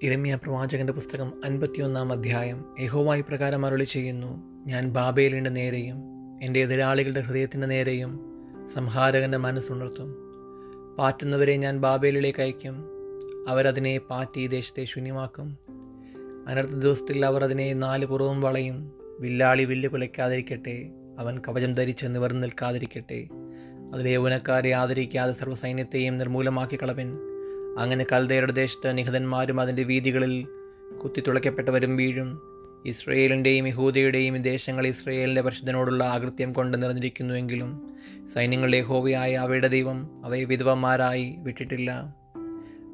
ഇരമ്യ 0.03 0.35
പ്രവാചകന്റെ 0.35 0.93
പുസ്തകം 0.93 1.33
അൻപത്തിയൊന്നാം 1.45 2.11
അധ്യായം 2.11 2.59
യഹോവായി 2.79 3.21
പ്രകാരം 3.21 3.65
അരുളി 3.65 3.83
ചെയ്യുന്നു 3.83 4.31
ഞാൻ 4.65 4.91
ബാബേലിന്റെ 4.91 5.49
നേരെയും 5.49 5.97
എന്റെ 6.41 6.59
എതിരാളികളുടെ 6.59 7.19
ഹൃദയത്തിന്റെ 7.19 7.67
നേരെയും 7.67 8.11
സംഹാരകന്റെ 8.73 9.37
മനസ്സുണർത്തും 9.37 10.09
പാറ്റുന്നവരെ 10.97 11.57
ഞാൻ 11.57 11.79
ബാബേലിലേക്ക് 11.79 12.41
അയക്കും. 12.41 12.85
അവരതിനെ 13.47 13.97
പാറ്റി 13.97 14.47
ദേശത്തെ 14.47 14.83
ശൂന്യമാക്കും. 14.83 15.57
അനർത്ഥ 16.47 16.71
ദിവസത്തിൽ 16.71 17.25
അവർ 17.25 17.43
അതിനെ 17.43 17.73
നാല് 17.73 18.05
പുറവും 18.05 18.41
വളയും. 18.41 18.91
വില്ലാളി 19.19 19.63
വില്ല് 19.63 19.89
കുലയ്ക്കാതിരിക്കട്ടെ. 19.89 20.89
അവൻ 21.19 21.39
കവചം 21.39 21.73
ധരിച്ച് 21.73 22.05
നിവർന്നു 22.05 22.41
നിൽക്കാതിരിക്കട്ടെ. 22.41 23.27
അതിലെ 23.93 24.09
യൗവനക്കാരെ 24.09 24.71
ആദരിക്കാതെ 24.71 25.31
സർവസൈന്യത്തെയും 25.31 26.17
നിർമൂലമാക്കി 26.17 26.75
കളവൻ 26.75 27.17
അങ്ങനെ 27.79 28.05
കൽദയരുടെ 28.11 28.51
ദേശത്ത് 28.51 28.97
നിഹതന്മാരും 28.97 29.61
അതിന്റെ 29.61 29.83
വീതികളിൽ 29.83 30.47
കുത്തിത്തുളയ്ക്കപ്പെട്ടവരും 31.03 31.97
വീഴും. 31.97 32.54
ഇസ്രയേലിന്റെയും 32.85 33.67
യഹൂദയുടെയും 33.67 34.41
ദേശങ്ങൾ 34.41 34.87
ഇസ്രയേലിന്റെ 34.87 35.41
പരിശുദ്ധനോടുള്ള 35.41 36.03
ആകൃത്യം 36.03 36.53
കൊണ്ട് 36.53 36.83
നിറഞ്ഞിരിക്കുന്നുവെങ്കിലും 36.83 37.95
സൈന്യങ്ങളുടെ 38.35 38.81
ഹോവിയായ 38.81 39.35
അവയുടെ 39.35 39.67
ദൈവം 39.67 40.25
അവയെ 40.25 40.43
വിധവന്മാരായി 40.43 41.35
വിട്ടിട്ടില്ല. 41.37 42.15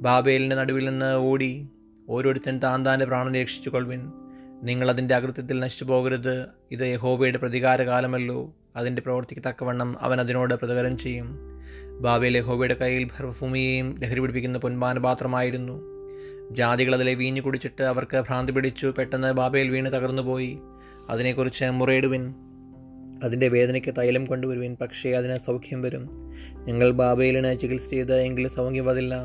ബാബേലിന്റെ 0.01 0.55
നടുവിൽ 0.55 0.85
നിന്ന് 0.85 1.15
ഓടി 1.15 1.67
ഓരോരുത്തൻ 2.09 2.59
താൻ 2.59 2.85
താന്റെ 2.85 3.05
പ്രാണനെ 3.05 3.41
രക്ഷിച്ചു 3.41 3.69
കൊള്ളുവിൻ 3.69 4.11
നിങ്ങൾ 4.63 4.89
അതിന്റെ 4.89 5.15
അകൃത്യത്തിൽ 5.15 5.59
നശിച്ചു 5.59 5.83
പോകരുത് 5.83 6.45
ഇത് 6.71 6.81
യഹോബയുടെ 6.81 7.37
പ്രതികാരകാലമല്ലോ. 7.37 8.55
അതിന്റെ 8.75 9.01
പ്രവർത്തിക്ക് 9.01 9.41
തക്കവണ്ണം 9.49 9.95
അവൻ 10.01 10.19
അതിനോട് 10.19 10.53
പ്രതികാരം 10.53 10.97
ചെയ്യും. 10.97 11.37
ബാബേൽ 11.99 12.37
യഹോബയുടെ 12.37 12.73
കയ്യിൽ 12.73 13.03
ഭർഭൂമിയെയും 13.03 13.99
ലഹരി 13.99 14.19
പിടിപ്പിക്കുന്ന 14.19 14.57
പൊൻപാനപാത്രമായിരുന്നു. 14.57 15.90
ജാതികൾ 16.51 16.95
അതിലെ 16.95 17.13
വീഞ്ഞു 17.13 17.41
കുടിച്ചിട്ട് 17.41 17.83
അവർക്ക് 17.83 18.17
ഭ്രാന്തി 18.17 18.51
പിടിച്ചു 18.51 18.93
പെട്ടെന്ന് 18.97 19.33
ബാബയിൽ 19.33 19.69
വീണ് 19.69 19.87
തകർന്നുപോയി 19.87 20.57
അതിനെക്കുറിച്ച് 21.09 21.65
മുറയിടുവിൻ. 21.65 22.33
അതിന്റെ 23.23 23.47
വേദനയ്ക്ക് 23.47 23.93
തൈലം 23.97 24.25
കൊണ്ടുവരുവിൻ 24.25 24.77
പക്ഷേ 24.81 25.11
അതിന് 25.11 25.35
സൗഖ്യം 25.35 25.81
വരും. 25.81 26.09
ഞങ്ങൾ 26.65 26.91
ബാബയിലിന് 26.91 27.59
ചികിത്സ 27.59 27.89
ചെയ്ത് 27.89 28.15
എങ്കിലും 28.15 28.51
സൗഖ്യം 28.51 28.85
വരില്ല. 28.85 29.15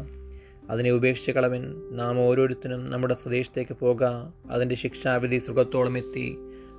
അതിനെ 0.71 0.91
ഉപേക്ഷിച്ച് 0.91 1.31
കളവൻ. 1.31 1.75
നാം 1.91 2.21
ഓരോരുത്തരും 2.21 2.91
നമ്മുടെ 2.91 3.15
സ്വദേശത്തേക്ക് 3.15 3.77
പോകാം. 3.77 4.53
അതിന്റെ 4.53 4.75
ശിക്ഷാവിധി 4.75 5.39
സുഖത്തോളം 5.39 5.99
എത്തി. 5.99 6.37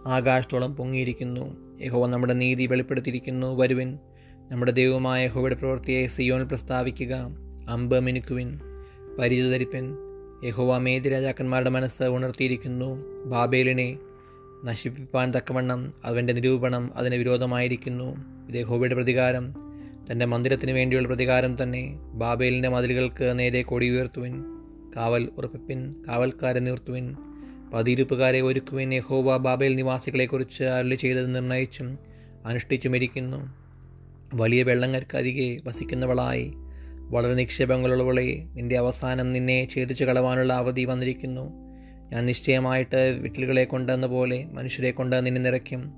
ആകാശത്തോളം 0.08 0.76
പൊങ്ങിയിരിക്കുന്നു. 0.76 1.58
യഹോവ 1.82 2.08
നമ്മുടെ 2.08 2.34
നീതി 2.34 2.68
വെളിപ്പെടുത്തിയിരിക്കുന്നു. 2.68 3.60
വരുവിൻ. 3.62 3.98
നമ്മുടെ 4.52 4.72
ദൈവമായ 4.72 5.26
യഹോവയുടെ 5.26 5.56
പ്രവൃത്തിയെ 5.56 6.08
സിയോനിൽ 6.08 6.44
പ്രസ്താവിക്കുക. 6.44 7.28
അമ്പ് 7.70 8.00
മിനുക്കുവിൻ. 8.00 8.60
പരിചയ 9.20 9.52
ധരിപ്പൻ 9.52 10.07
യഹോവ 10.44 10.78
മേതി 10.78 11.10
രാജാക്കന്മാരുടെ 11.10 11.70
മനസ്സ് 11.70 12.04
ഉണർത്തിയിരിക്കുന്നു. 12.04 13.04
ബാബേലിനെ 13.26 13.98
നശിപ്പിപ്പാൻ 14.66 15.32
തക്കവണ്ണം 15.32 15.94
അവന്റെ 16.04 16.34
നിരൂപണം 16.34 16.98
അതിന് 16.98 17.16
വിരോധമായിരിക്കുന്നു. 17.16 18.16
ഇത് 18.50 18.56
യഹോവയുടെ 18.56 18.96
പ്രതികാരം. 18.96 19.54
തന്റെ 20.12 20.26
മന്ദിരത്തിന് 20.26 20.72
വേണ്ടിയുള്ള 20.72 21.08
പ്രതികാരം 21.08 21.64
തന്നെ 21.64 22.00
ബാബേലിന്റെ 22.14 22.70
മതിലുകൾക്ക് 22.70 23.40
നേരെ 23.40 23.62
കൊടി 23.62 23.90
ഉയർത്തുവിൻ 23.90 24.44
കാവൽ 24.96 25.30
ഉറപ്പിപ്പിൻ 25.38 25.96
കാവൽക്കാരെ 26.08 26.60
നിർത്തുവിൻ 26.60 27.16
പതിയിരുപ്പുകാരെ 27.74 28.42
ഒരുക്കുവിൻ. 28.42 28.94
യഹോവ 28.94 29.38
ബാബേൽ 29.38 29.76
നിവാസികളെക്കുറിച്ച് 29.76 30.64
അരുളി 30.64 30.96
ചെയ്തത് 30.96 31.36
നിർണയിച്ചും 31.36 31.98
അനുഷ്ഠിച്ചുമിരിക്കുന്നു 32.46 33.56
വലിയ 34.34 34.64
വെള്ളങ്ങൾക്കരികെ 34.64 35.58
വസിക്കുന്നവളായി 35.64 36.54
വളരെ 37.10 37.34
നിക്ഷേപങ്ങളുള്ളവളെ 37.34 38.44
നിന്റെ 38.54 38.78
അവസാനം 38.78 39.30
നിന്നെ 39.30 39.68
ഛേദിച്ചു 39.76 40.04
കളവാനുള്ള 40.04 40.54
അവധി 40.54 40.86
വന്നിരിക്കുന്നു. 40.86 41.54
ഞാൻ 42.12 42.26
നിശ്ചയമായിട്ട് 42.26 43.18
വിട്ടിലുകളെ 43.22 43.64
കൊണ്ടെന്ന 43.64 44.08
പോലെ 44.08 44.46
മനുഷ്യരെ 44.52 44.92
കൊണ്ട് 44.92 45.26
നിന്നെ 45.26 45.42
നിറയ്ക്കും. 45.42 45.94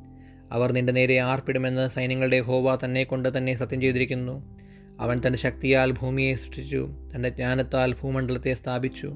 അവർ 0.51 0.71
നിന്റെ 0.71 0.93
നേരെ 0.93 1.17
ആർപ്പിടുമെന്ന് 1.17 1.87
സൈന്യങ്ങളുടെ 1.87 2.39
ഹോവ 2.39 2.75
തന്നെ 2.75 3.03
കൊണ്ട് 3.03 3.37
തന്നെ 3.37 3.53
സത്യം 3.53 3.81
ചെയ്തിരിക്കുന്നു. 3.81 4.59
അവൻ 4.99 5.21
തന്റെ 5.27 5.39
ശക്തിയാൽ 5.39 5.91
ഭൂമിയെ 5.91 6.35
സൃഷ്ടിച്ചു 6.35 6.89
തന്റെ 7.15 7.29
ജ്ഞാനത്താൽ 7.29 7.93
ഭൂമണ്ഡലത്തെ 7.93 8.53
സ്ഥാപിച്ചു. 8.53 9.07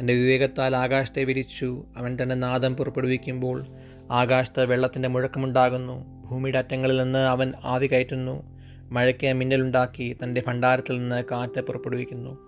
തന്റെ 0.00 0.14
വിവേകത്താൽ 0.14 0.76
ആകാശത്തെ 0.76 1.24
വിരിച്ചു 1.24 1.86
അവൻ 1.96 2.18
തന്റെ 2.22 2.34
നാദം 2.34 2.76
പുറപ്പെടുവിക്കുമ്പോൾ 2.76 3.66
ആകാശത്ത് 4.10 4.64
വെള്ളത്തിന്റെ 4.64 5.08
മുഴക്കമുണ്ടാകുന്നു. 5.08 6.24
ഭൂമിയുടെ 6.30 6.58
അറ്റങ്ങളിൽ 6.58 7.02
നിന്ന് 7.02 7.18
അവൻ 7.18 7.52
ആവി 7.64 7.86
കയറ്റുന്നു. 7.86 8.53
മഴയ്ക്ക് 8.92 9.32
മിന്നലുണ്ടാക്കി 9.32 10.16
തന്റെ 10.24 10.42
ഭണ്ഡാരത്തിൽ 10.46 10.98
നിന്ന് 10.98 11.24
കാറ്റ് 11.32 11.60
പുറപ്പെടുവിക്കുന്നു. 11.60 12.38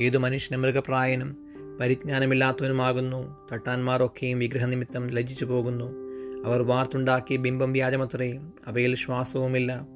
ഏതു 0.00 0.18
മനുഷ്യനും 0.18 0.62
മൃഗപ്രായനും 0.62 1.36
പരിജ്ഞാനമില്ലാത്തവനുമാകുന്നു. 1.80 3.48
തട്ടാന്മാരൊക്കെയും 3.52 4.38
വിഗ്രഹനിമിത്തം 4.38 5.06
ലജ്ജിച്ചു 5.06 5.44
പോകുന്നു. 5.44 5.84
അവർ 6.44 6.62
വാർത്തുണ്ടാക്കി 6.62 7.36
ബിംബം 7.36 7.72
വ്യാജമത്രേ 7.72 8.40
അവയിൽ 8.66 8.94
ശ്വാസവുമില്ല. 8.94 9.86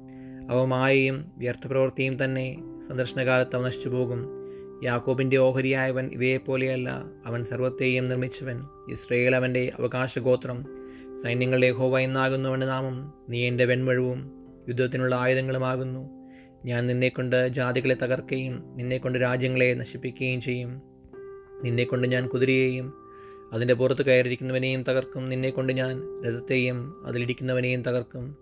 അവ 0.49 0.65
മായയും 0.65 1.25
വ്യർത്ഥപ്രവൃത്തിയും 1.37 2.23
തന്നെ. 2.23 2.63
സന്ദർശനകാലത്ത് 2.89 3.55
അവ 3.55 3.65
നശിച്ചു 3.65 3.89
പോകും. 3.89 4.25
യാക്കോബിന്റെ 4.83 5.37
ഓഹരിയായവൻ 5.37 6.09
ഇവയെപ്പോലെയല്ല. 6.13 7.03
അവൻ 7.25 7.43
സർവത്തെയും 7.43 8.07
നിർമ്മിച്ചവൻ. 8.07 8.63
ഇസ്രയേൽ 8.91 9.35
അവന്റെ 9.35 9.71
അവകാശഗോത്രം. 9.79 10.63
സൈന്യങ്ങളുടെ 11.23 11.71
ഹോവ 11.71 11.99
എന്നാകുന്നുവന്റെ 11.99 12.67
നാമം. 12.67 13.13
നീ 13.29 13.47
എന്റെ 13.47 13.65
വെൺമഴുവും. 13.65 14.46
യുദ്ധത്തിനുള്ള 14.67 15.15
ആയുധങ്ങളുമാകുന്നു. 15.15 16.27
ഞാൻ 16.65 16.87
നിന്നെക്കൊണ്ട് 16.87 17.47
ജാതികളെ 17.47 17.95
തകർക്കുകയും 17.95 18.63
നിന്നെക്കൊണ്ട് 18.75 19.19
രാജ്യങ്ങളെ 19.19 19.73
നശിപ്പിക്കുകയും 19.73 20.41
ചെയ്യും. 20.41 20.81
നിന്നെക്കൊണ്ട് 21.63 22.07
ഞാൻ 22.07 22.27
കുതിരയെയും 22.27 22.93
അതിന്റെ 23.53 23.73
പുറത്ത് 23.73 24.05
കയറിയിരിക്കുന്നവനെയും 24.05 24.83
തകർക്കും. 24.83 25.29
നിന്നെക്കൊണ്ട് 25.29 25.73
ഞാൻ 25.73 26.01
രഥത്തെയും 26.27 27.07
അതിലിരിക്കുന്നവനെയും 27.07 27.81
തകർക്കും. 27.81 28.35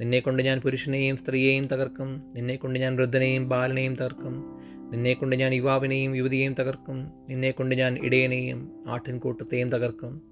നിന്നെക്കൊണ്ട് 0.00 0.42
ഞാൻ 0.42 0.60
പുരുഷനെയും 0.60 1.16
സ്ത്രീയെയും 1.16 1.66
തകർക്കും. 1.66 2.20
നിന്നെക്കൊണ്ട് 2.34 2.78
ഞാൻ 2.78 2.96
വൃദ്ധനെയും 2.96 3.48
ബാലനെയും 3.48 3.96
തകർക്കും. 3.96 4.58
നിന്നെക്കൊണ്ട് 4.90 5.36
ഞാൻ 5.36 5.54
യുവാവിനെയും 5.54 6.14
യുവതിയെയും 6.14 6.54
തകർക്കും. 6.54 7.10
നിന്നെക്കൊണ്ട് 7.28 7.74
ഞാൻ 7.74 7.98
ഇടയനെയും 8.02 8.84
ആട്ടിൻകൂട്ടത്തെയും 8.88 9.72
തകർക്കും. 9.72 10.31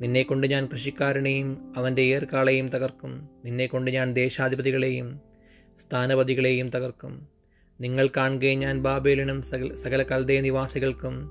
നിന്നെക്കൊണ്ട് 0.00 0.46
ഞാൻ 0.46 0.66
കൃഷിക്കാരനെയും 0.66 1.72
അവന്റെ 1.76 2.02
ഏർക്കാളെയും 2.02 2.68
തകർക്കും. 2.68 3.28
നിന്നെക്കൊണ്ട് 3.44 3.90
ഞാൻ 3.90 4.12
ദേശാധിപതികളെയും 4.12 5.20
സ്ഥാനപതികളെയും 5.80 6.70
തകർക്കും. 6.70 7.28
നിങ്ങൾ 7.80 8.08
കാണുകയും 8.16 8.60
ഞാൻ 8.60 8.82
ബാബേലിനും 8.82 9.42
സകല 9.42 9.72
സകല 9.84 10.02
കൽദയ 10.02 10.40
നിവാസികൾക്കും 10.40 11.30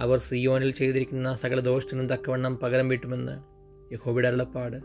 അവർ 0.00 0.18
സിയോനിൽ 0.18 0.70
ചെയ്തിരിക്കുന്ന 0.70 1.38
സകല 1.42 1.60
ദോഷത്തിനും 1.60 2.08
തക്കവണ്ണം 2.08 2.56
പകരം 2.56 2.88
വീട്ടുമെന്ന് 2.88 3.32
യഹോബിയുടെ 3.92 4.28
അരുളപ്പാട്. 4.28 4.76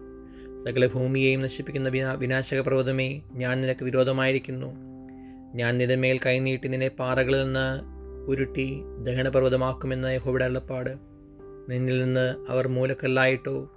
സകല 0.68 0.88
ഭൂമിയെയും 0.88 1.42
നശിപ്പിക്കുന്ന 1.42 1.90
വിനാ 1.90 2.14
വിനാശക 2.14 2.60
പർവതമേ 2.60 3.22
ഞാൻ 3.32 3.62
നിനക്ക് 3.62 3.84
വിരോധമായിരിക്കുന്നു. 3.84 4.76
ഞാൻ 5.56 5.78
നിന്റെ 5.78 5.96
മേൽ 5.96 6.20
കൈനീട്ടി 6.26 6.68
നിന്നെ 6.68 6.88
പാറകളിൽ 6.88 7.44
നിന്ന് 7.44 7.82
ഉരുട്ടി 8.28 8.80
ദഹനപർവതമാക്കുമെന്ന് 9.04 10.16
യഹോബിയുടെ 10.16 10.46
അള്ളപ്പാട് 10.46 11.07
നിന്നിൽ 11.70 12.04
നിന്ന് 12.04 12.52
അവർ 12.52 12.68
മൂലക്കല്ലായിട്ടോ 12.68 13.72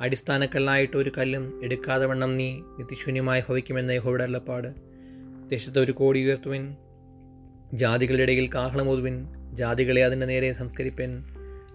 അടിസ്ഥാനക്കല്ലായിട്ടോ 0.00 0.98
ഒരു 0.98 1.12
കല്ലും 1.18 1.60
എടുക്കാതെ 1.64 2.06
വണ്ണം 2.06 2.34
നീ 2.34 2.52
നിത്യശൂന്യമായി 2.54 3.42
ഭവിക്കുമെന്ന് 3.48 3.92
യഹോയുടെ 3.92 4.24
അല്ലപ്പാട് 4.24 4.74
ദേശത്ത് 5.50 5.78
ഒരു 5.78 5.92
കോടി 5.92 6.24
ഉയർത്തുവിൻ 6.24 6.76
ജാതികളുടെ 7.74 8.22
ഇടയിൽ 8.22 8.50
കാഹളം 8.54 8.90
ഊതുവിൻ 8.90 9.26
ജാതികളെ 9.54 10.04
അതിന്റെ 10.04 10.26
നേരെ 10.26 10.52
സംസ്കരിപ്പൻ 10.52 11.24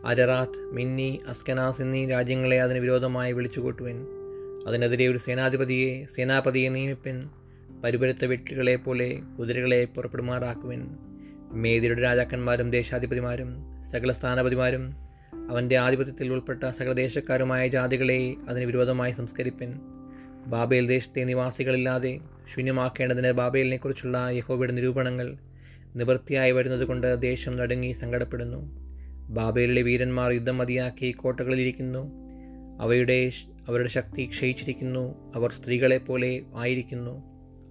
അരറാത്ത് 0.05 0.59
മിന്നി 0.59 1.19
അസ്കനാസ് 1.27 1.81
എന്നീ 1.81 2.09
രാജ്യങ്ങളെ 2.09 2.61
അതിന് 2.61 2.77
വിരോധമായി 2.77 3.31
വിളിച്ചുകൂട്ടുവിൻ. 3.31 4.05
അതിനെതിരെ 4.67 5.07
ഒരു 5.07 5.17
സേനാധിപതിയെ 5.17 6.05
സേനാപതിയെ 6.05 6.69
നിയമിപ്പൻ 6.69 7.29
പരിപരുത്ത 7.83 8.25
വെട്ടികളെ 8.25 8.75
പോലെ 8.75 9.19
കുതിരകളെ 9.39 9.85
പുറപ്പെടുമാറാക്കുവിൻ. 9.85 10.87
മേദിയുടെ 11.51 12.01
രാജാക്കന്മാരും 12.01 12.71
ദേശാധിപതിമാരും 12.71 13.55
സകല 13.91 14.11
സ്ഥാനപതിമാരും 14.11 15.08
അവന്റെ 15.33 15.77
ആധിപത്യത്തിൽ 15.77 16.33
ഉൾപ്പെട്ട 16.33 16.69
സകലദേശക്കാരുമായ 16.69 17.67
ജാതികളെ 17.67 18.35
അതിന് 18.49 18.65
വിരോധമായി 18.65 19.11
സംസ്കരിപ്പൻ. 19.11 19.79
ബാബേൽ 20.47 20.87
ദേശത്തെ 20.87 21.23
നിവാസികളില്ലാതെ 21.23 22.19
ശൂന്യമാക്കേണ്ടതിന് 22.55 23.31
ബാബേലിനെക്കുറിച്ചുള്ള 23.31 24.29
യഹോബയുടെ 24.29 24.71
നിരൂപണങ്ങൾ 24.71 25.37
നിവൃത്തിയായി 25.95 26.51
വരുന്നതുകൊണ്ട് 26.51 27.21
ദേശം 27.21 27.57
നടുങ്ങി 27.57 27.91
സങ്കടപ്പെടുന്നു. 27.91 28.57
ബാബേലിലെ 29.29 29.81
വീരന്മാർ 29.81 30.31
യുദ്ധം 30.31 30.57
മതിയാക്കി 30.57 31.11
കോട്ടകളിലിരിക്കുന്നു. 31.11 32.11
അവയുടെ 32.81 33.31
അവരുടെ 33.67 33.89
ശക്തി 33.89 34.25
ക്ഷയിച്ചിരിക്കുന്നു. 34.25 35.31
അവർ 35.35 35.51
സ്ത്രീകളെപ്പോലെ 35.51 36.41
ആയിരിക്കുന്നു. 36.55 37.23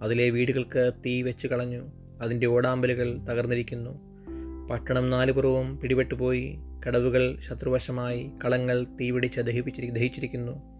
അതിലെ 0.02 0.30
വീടുകൾക്ക് 0.30 0.92
തീ 1.06 1.22
വെച്ച് 1.22 1.46
കളഞ്ഞു 1.46 1.88
അതിന്റെ 2.22 2.46
ഓടാമ്പലുകൾ 2.46 3.18
തകർന്നിരിക്കുന്നു. 3.18 3.90
പട്ടണം 4.68 5.10
നാലുപുറവും 5.10 5.78
പിടിപെട്ടുപോയി. 5.78 6.58
കടവുകൾ 6.86 7.38
ശത്രുവശമായി 7.48 8.30
കളങ്ങൾ 8.44 8.86
തീപിടിച്ച് 9.00 9.40
ദഹിപ്പിച്ചിരി 9.40 9.90
ദഹിച്ചിരിക്കുന്നു. 9.90 10.78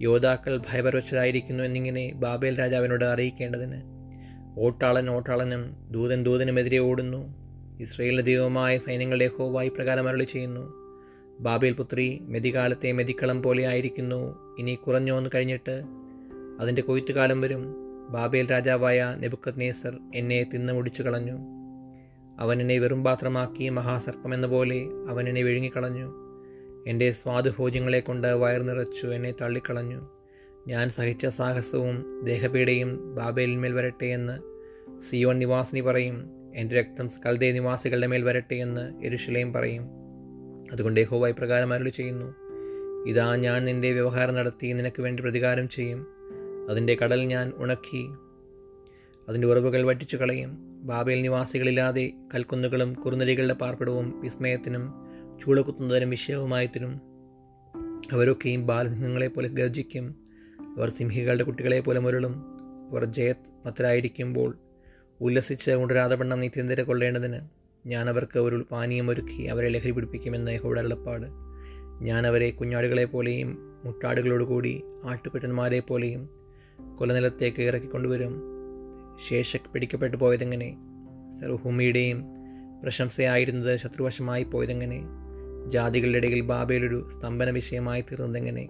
യോദ്ധാക്കൾ 0.00 0.58
ഭയപരവശരായിരിക്കുന്നു 0.58 1.64
എന്നിങ്ങനെ 1.64 2.12
ബാബേൽ 2.14 2.58
രാജാവിനോട് 2.58 3.04
അറിയിക്കേണ്ടതിന്. 3.04 3.82
ഓട്ടാളൻ 4.58 5.10
ഓട്ടാളനും 5.10 5.76
ദൂതൻ 5.90 6.22
ദൂതനുമെതിരെ 6.22 6.78
ഓടുന്നു. 6.78 7.48
ഇസ്രയേലിന് 7.80 8.26
ദൈവമായ 8.26 8.78
സൈന്യങ്ങളുടെ 8.78 9.26
ഹോവായി 9.26 9.68
പ്രകാരം 9.68 10.08
അരളി 10.08 10.24
ചെയ്യുന്നു 10.24 10.72
ബാബേൽ 11.40 11.72
പുത്രി 11.72 12.18
മെതികാലത്തെ 12.20 12.92
മെതിക്കളം 12.92 13.42
പോലെ 13.42 13.66
ആയിരിക്കുന്നു. 13.66 14.38
ഇനി 14.58 14.74
കുറഞ്ഞോന്ന് 14.74 15.30
കഴിഞ്ഞിട്ട് 15.34 15.82
അതിന്റെ 16.60 16.82
കൊയ്ത്തുകാലം 16.82 17.40
വരും. 17.40 17.88
ബാബേൽ 18.10 18.50
രാജാവായ 18.50 19.14
നെബുക്കത് 19.18 19.60
നേസർ 19.60 19.98
എന്നെ 20.14 20.46
തിന്നു 20.54 20.72
മുടിച്ചു 20.72 21.02
കളഞ്ഞു 21.02 21.57
അവൻ 22.38 22.60
എന്നെ 22.60 22.78
വെറും 22.78 23.04
പാത്രമാക്കി 23.04 23.68
മഹാസർപ്പം 23.68 24.34
എന്ന 24.34 24.46
പോലെ 24.46 24.86
അവൻ 25.08 25.28
എന്നെ 25.28 25.42
വിഴുങ്ങിക്കളഞ്ഞു. 25.42 26.12
എന്റെ 26.86 27.12
സ്വാദുഭോജ്യങ്ങളെ 27.12 28.00
കൊണ്ട് 28.00 28.28
വയർ 28.28 28.62
നിറച്ചു 28.62 29.06
എന്നെ 29.06 29.34
തള്ളിക്കളഞ്ഞു. 29.40 30.08
ഞാൻ 30.68 30.90
സഹിച്ച 30.90 31.26
സാഹസവും 31.26 32.24
ദേഹപീഡയും 32.24 33.14
ബാബേലിന്മേൽ 33.14 33.72
വരട്ടെ 33.72 34.06
എന്ന് 34.06 34.38
സിയോൺ 35.10 35.38
നിവാസിനി 35.38 35.80
പറയും. 35.80 36.30
എന്റെ 36.54 36.74
രക്തം 36.74 37.08
കൽദേ 37.26 37.52
നിവാസികളുടെ 37.52 38.06
മേൽ 38.06 38.22
വരട്ടെ 38.22 38.54
എന്ന് 38.54 39.04
എരുഷലേം 39.04 39.52
പറയും. 39.52 39.82
അതുകൊണ്ട് 40.72 41.00
ഏഹോവായി 41.00 41.32
പ്രകാരം 41.32 41.72
അരുളി 41.72 41.88
ചെയ്യുന്നു. 41.88 42.34
ഇതാ 43.08 43.36
ഞാൻ 43.36 43.64
നിന്റെ 43.64 43.92
വ്യവഹാരം 43.92 44.34
നടത്തി 44.34 44.72
നിനക്ക് 44.72 45.02
വേണ്ടി 45.02 45.22
പ്രതികാരം 45.22 45.68
ചെയ്യും. 45.68 46.06
അതിന്റെ 46.70 46.94
കടൽ 46.94 47.20
ഞാൻ 47.20 47.52
ഉണക്കി 47.56 48.08
അതിന്റെ 49.28 49.48
ഉറവുകൾ 49.48 49.82
വറ്റിച്ചു 49.82 50.16
കളയും 50.16 50.67
ബാബേൽ 50.88 51.22
നിവാസികളില്ലാതെ 51.22 52.12
കൽക്കുന്നുകളും 52.34 52.94
കുറുനരികളുടെ 52.94 53.54
പാർപ്പിടവും 53.54 54.20
വിസ്മയത്തിനും 54.20 54.84
ചൂളകുത്തുന്നതിനും 55.40 56.10
വിഷയവുമായത്തിനും 56.10 57.00
അവരൊക്കെയും 58.12 58.66
ബാലസിംഹങ്ങളെ 58.66 59.28
പോലെ 59.28 59.48
ഗർജിക്കും 59.48 60.16
അവർ 60.78 60.90
സിംഹികളുടെ 60.90 61.44
കുട്ടികളെ 61.44 61.80
പോലെ 61.80 62.00
മുരളും. 62.00 62.34
അവർ 62.90 63.04
ജയത് 63.04 63.66
മത്തരായിരിക്കുമ്പോൾ 63.66 64.58
ഉല്ലസിച്ച് 65.20 65.70
ഉണരാതെ 65.70 66.16
വണ്ണം 66.16 66.40
നിത്യന്തര 66.40 66.82
കൊള്ളേണ്ടതിന് 66.82 67.40
ഞാൻ 67.86 68.08
അവർക്ക് 68.08 68.38
ഒരു 68.38 68.66
പാനീയം 68.70 69.10
ഒരുക്കി 69.10 69.42
അവരെ 69.42 69.68
ലഹരി 69.68 69.90
പിടിപ്പിക്കുമെന്ന് 69.90 70.50
യഹോയുടെ 70.50 70.80
അളപ്പാട് 70.80 71.26
ഞാൻ 72.04 72.26
അവരെ 72.26 72.50
കുഞ്ഞാടുകളെ 72.50 73.04
പോലെയും 73.04 73.58
മുട്ടാടുകളോടുകൂടി 73.84 74.82
ആട്ടുകുറ്റന്മാരെ 75.04 75.80
പോലെയും 75.80 76.28
കൊലനിലത്തേക്ക് 76.98 77.62
ഇറക്കിക്കൊണ്ടുവരും. 77.62 78.57
ശേഷക് 79.26 79.70
പിടിക്കപ്പെട്ടു 79.70 80.16
പോയതെങ്ങനെ? 80.16 80.76
സർവഭൂമിയുടെയും 81.40 82.24
പ്രശംസയായിരുന്നത് 82.82 83.76
ശത്രുവശമായി 83.76 84.42
പോയതെങ്ങനെ? 84.42 85.04
ജാതികളുടെ 85.68 86.16
ഇടയിൽ 86.16 86.40
ബാബേലൊരു 86.40 87.08
സ്തംഭന 87.12 87.50
വിഷയമായി 87.50 88.00
തീർന്നതെങ്ങനെ 88.00 88.68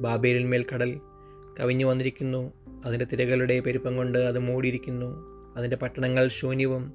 ബാബേലിന്മേൽ 0.00 0.66
കടൽ 0.74 1.00
കവിഞ്ഞു 1.60 1.84
വന്നിരിക്കുന്നു. 1.84 2.52
അതിന്റെ 2.84 3.06
തിരകളുടെ 3.12 3.60
പെരുപ്പം 3.60 3.96
കൊണ്ട് 3.96 4.18
അത് 4.18 4.38
മൂടിയിരിക്കുന്നു. 4.38 5.16
അതിന്റെ 5.56 5.76
പട്ടണങ്ങൾ 5.76 6.28
ശൂന്യവും 6.28 6.92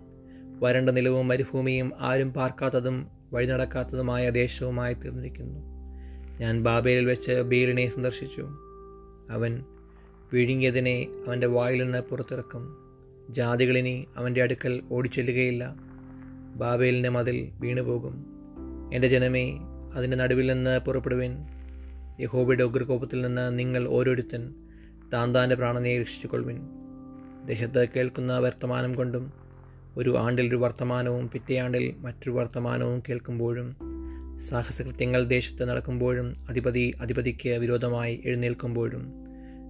വരണ്ട 0.60 0.90
നിലവും 0.90 1.28
മരുഭൂമിയും 1.28 1.92
ആരും 2.00 2.34
പാർക്കാത്തതും 2.34 3.08
വഴി 3.34 3.46
നടക്കാത്തതുമായ 3.46 4.30
ദേശവുമായി 4.30 4.94
തീർന്നിരിക്കുന്നു. 4.94 5.60
ഞാൻ 6.42 6.64
ബാബേലിൽ 6.64 7.06
വെച്ച് 7.06 7.32
ബീലിനെ 7.32 7.88
സന്ദർശിച്ചു. 7.88 8.48
അവൻ 9.32 9.64
വിഴുങ്ങിയതിനെ 10.34 11.08
അവന്റെ 11.28 11.48
വായിൽ 11.48 11.84
നിന്ന് 11.84 12.02
പുറത്തിറക്കും. 12.02 12.78
ജാതികളിനി 13.30 14.08
അവന്റെ 14.18 14.42
അടുക്കൽ 14.42 14.82
ഓടിച്ചെല്ലുകയില്ല. 14.92 15.76
ബാബേലിന്റെ 16.56 17.10
മതിൽ 17.10 17.50
വീണുപോകും. 17.60 18.26
എന്റെ 18.94 19.08
ജനമേ 19.08 19.58
അതിന്റെ 19.94 20.18
നടുവിൽ 20.18 20.48
നിന്ന് 20.48 20.80
പുറപ്പെടുവിൻ. 20.80 21.38
യഹോബയുടെ 22.20 22.64
ഉഗ്രകോപത്തിൽ 22.64 23.22
നിന്ന് 23.22 23.60
നിങ്ങൾ 23.60 23.88
ഓരോരുത്തൻ 23.88 24.54
താൻ 25.14 25.36
താന്റെ 25.36 25.56
പ്രാണനെ 25.56 26.00
രക്ഷിച്ചുകൊള്ളുവിൻ. 26.00 26.62
ദേശത്ത് 27.46 27.88
കേൾക്കുന്ന 27.96 28.40
വർത്തമാനം 28.40 28.96
കൊണ്ടും 28.96 29.34
ഒരു 29.98 30.18
ആണ്ടിൽ 30.18 30.50
ഒരു 30.50 30.56
വർത്തമാനവും 30.56 31.30
പിറ്റേ 31.30 31.58
ആണ്ടിൽ 31.58 31.96
മറ്റൊരു 31.98 32.32
വർത്തമാനവും 32.32 33.04
കേൾക്കുമ്പോഴും 33.10 33.76
സാഹസകൃത്യങ്ങൾ 34.50 35.24
ദേശത്ത് 35.24 35.70
നടക്കുമ്പോഴും 35.70 36.34
അധിപതി 36.50 36.94
അധിപതിക്ക് 37.02 37.50
വിരോധമായി 37.50 38.22
എഴുന്നേൽക്കുമ്പോഴും 38.26 39.27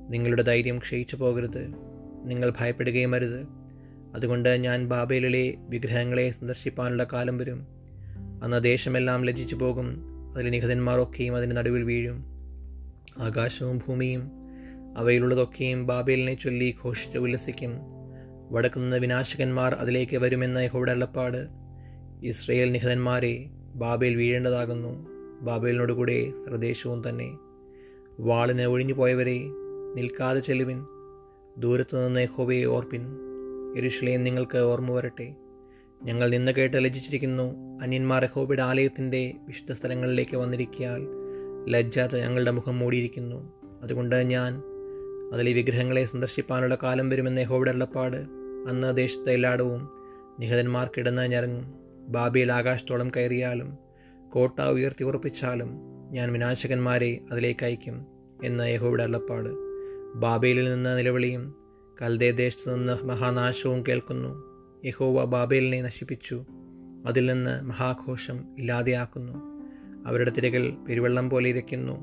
നിങ്ങളുടെ 0.09 0.41
ധൈര്യം 0.41 0.77
ക്ഷയിച്ചു 0.77 1.15
പോകരുത്. 1.15 1.73
നിങ്ങൾ 2.23 2.53
ഭയപ്പെടുകയും 2.59 3.15
അരുത്. 3.15 3.47
അതുകൊണ്ട് 4.15 4.49
ഞാൻ 4.49 4.87
ബാബേലിലെ 4.87 5.53
വിഗ്രഹങ്ങളെ 5.69 6.29
സന്ദർശിപ്പാനുള്ള 6.29 7.07
കാലം 7.13 7.37
വരും. 7.37 7.67
അന്ന് 8.43 8.63
ദേശമെല്ലാം 8.63 9.25
ലജിച്ചു 9.25 9.55
പോകും. 9.55 10.03
അതിലെ 10.35 10.49
നിഹതന്മാരൊക്കെയും 10.49 11.35
അതിന്റെ 11.35 11.55
നടുവിൽ 11.55 11.83
വീഴും. 11.83 12.23
ആകാശവും 13.17 13.81
ഭൂമിയും 13.87 14.31
അവയിലുള്ളതൊക്കെയും 14.97 15.87
ബാബേലിനെ 15.87 16.33
ചൊല്ലി 16.33 16.75
ഘോഷിച്ച് 16.85 17.17
ഉല്ലസിക്കും. 17.17 17.71
വടക്കുനിന്ന് 18.51 18.97
വിനാശകന്മാർ 18.97 19.73
അതിലേക്ക് 19.73 20.17
വരുമെന്ന 20.17 20.57
യഹോയുടെ 20.57 20.91
അള്ളപ്പാട് 20.91 21.47
ഇസ്രയേൽ 22.23 22.71
നിഹതന്മാരെ 22.71 23.49
ബാബേൽ 23.75 24.15
വീഴേണ്ടതാകുന്നു. 24.15 25.07
ബാബേലിനോടുകൂടെ 25.41 26.29
സർദേശവും 26.29 27.09
തന്നെ. 27.09 27.37
വാളിന് 28.19 28.61
ഒഴിഞ്ഞു 28.61 28.93
പോയവരെ 28.93 29.41
നിൽക്കാതെ 29.97 30.39
ചെല്ലുവിൻ. 30.39 30.85
ദൂരത്തു 31.57 31.97
നിന്ന് 31.97 32.25
ഹോബയെ 32.25 32.65
ഓർപ്പിൻ. 32.65 33.01
എരുഷ്ലേയും 33.77 34.23
നിങ്ങൾക്ക് 34.23 34.57
ഓർമ്മ 34.57 34.91
വരട്ടെ. 34.91 35.35
ഞങ്ങൾ 36.03 36.29
നിന്ന് 36.29 36.51
കേട്ട് 36.51 36.83
ലജ്ജിച്ചിരിക്കുന്നു. 36.83 37.79
അന്യന്മാർ 37.81 38.25
ഹോബിയുടെ 38.25 38.61
ആലയത്തിന്റെ 38.61 39.33
വിശുദ്ധ 39.47 39.71
സ്ഥലങ്ങളിലേക്ക് 39.71 40.37
വന്നിരിക്കിയാൽ 40.37 41.07
ലജ്ജാത്ത 41.69 42.15
ഞങ്ങളുടെ 42.15 42.51
മുഖം 42.51 42.79
മൂടിയിരിക്കുന്നു. 42.79 43.53
അതുകൊണ്ട് 43.83 44.15
ഞാൻ 44.15 44.61
അതിലെ 45.33 45.53
വിഗ്രഹങ്ങളെ 45.53 46.03
സന്ദർശിപ്പാനുള്ള 46.03 46.77
കാലം 46.83 47.09
വരുമെന്ന 47.09 47.43
ഹോബിയുടെ 47.43 47.71
അള്ളപ്പാട് 47.71 48.17
അന്ന് 48.69 48.97
ദേശത്തെ 48.97 49.31
എല്ലായിടവും 49.31 49.89
നിഹതന്മാർക്കിടന്ന് 50.39 51.21
ഞരങ്ങും 51.21 51.73
ബാബിയിൽ 52.07 52.51
ആകാശത്തോളം 52.51 53.11
കയറിയാലും 53.17 53.77
കോട്ട 54.29 54.61
ഉയർത്തി 54.61 55.03
ഉറപ്പിച്ചാലും 55.03 55.69
ഞാൻ 56.11 56.33
വിനാശകന്മാരെ 56.33 57.19
അതിലേക്ക് 57.31 57.65
അയക്കും 57.65 58.05
എന്ന് 58.43 58.69
യഹോയുടെ 58.69 59.03
അള്ളപ്പാട് 59.03 59.66
ബാബേലിൽ 60.15 60.73
നിന്ന് 60.73 60.97
നിലവിളിയും 60.97 61.55
കൽദേ 62.01 62.31
ദേശത്തു 62.31 62.75
നിന്ന് 62.75 63.05
മഹാനാശവും 63.05 63.83
കേൾക്കുന്നു. 63.87 64.43
യഹോവ 64.85 65.25
ബാബേലിനെ 65.25 65.81
നശിപ്പിച്ചു. 65.81 66.45
അതിൽ 67.05 67.25
നിന്ന് 67.25 67.61
മഹാഘോഷം 67.61 68.39
ഇല്ലാതെയാക്കുന്നു. 68.59 69.33
അവരുടെ 70.07 70.29
തിരകൾ 70.29 70.73
പെരുവെള്ളം 70.89 71.29
പോലെ 71.29 71.49
ഇരയ്ക്കുന്നു 71.49 72.01